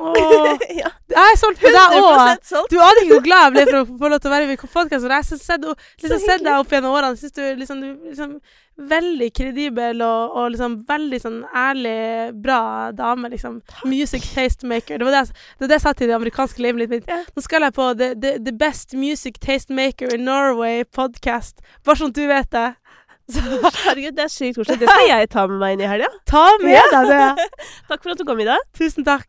[0.00, 2.66] Åh, ja, jeg er solgt på deg òg!
[2.72, 4.56] Du aner ikke hvor glad jeg ble for å få lov til å være med
[4.56, 5.10] i podkasten.
[5.10, 5.66] Jeg har sett,
[6.00, 7.12] liksom, sett deg opp gjennom årene.
[7.12, 8.32] Jeg synes du liksom, du, liksom
[8.88, 11.96] veldig kredibel og, og liksom veldig sånn ærlig,
[12.42, 12.60] bra
[12.96, 13.28] dame.
[13.34, 13.58] Liksom.
[13.84, 14.96] Music tastemaker.
[14.96, 17.04] Det var det, jeg- det, var det jeg sa til det amerikanske livet mitt.
[17.12, 17.28] Yeah.
[17.36, 21.60] Nå skal jeg på the, the, the Best Music Tastemaker in Norway podcast.
[21.84, 22.70] Bare sånn du vet det.
[23.32, 24.80] Så Herregud, det er sykt koselig.
[24.80, 26.08] Det skal jeg ta med meg inn i helga.
[26.32, 27.50] ta med deg det.
[27.92, 28.64] Takk for at du kom, i dag.
[28.80, 29.28] Tusen takk.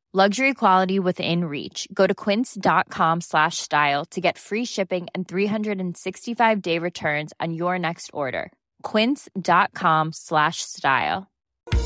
[0.13, 1.87] Luxury quality within reach.
[1.93, 7.79] Go to quince.com slash style to get free shipping and 365 day returns on your
[7.79, 8.51] next order.
[8.83, 11.31] Quince.com slash style.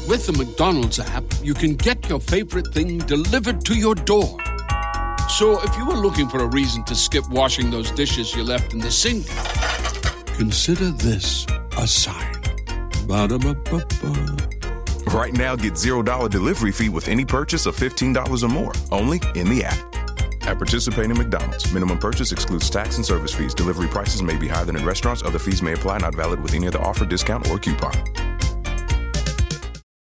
[0.09, 4.39] With the McDonald's app, you can get your favorite thing delivered to your door.
[5.29, 8.73] So if you were looking for a reason to skip washing those dishes you left
[8.73, 9.27] in the sink,
[10.35, 11.45] consider this
[11.77, 12.41] a sign.
[13.05, 14.54] Ba-da-ba-ba-ba.
[15.07, 19.49] Right now, get $0 delivery fee with any purchase of $15 or more, only in
[19.49, 19.95] the app.
[20.47, 23.53] At participating McDonald's, minimum purchase excludes tax and service fees.
[23.53, 25.23] Delivery prices may be higher than in restaurants.
[25.23, 27.93] Other fees may apply, not valid with any other offer, discount, or coupon.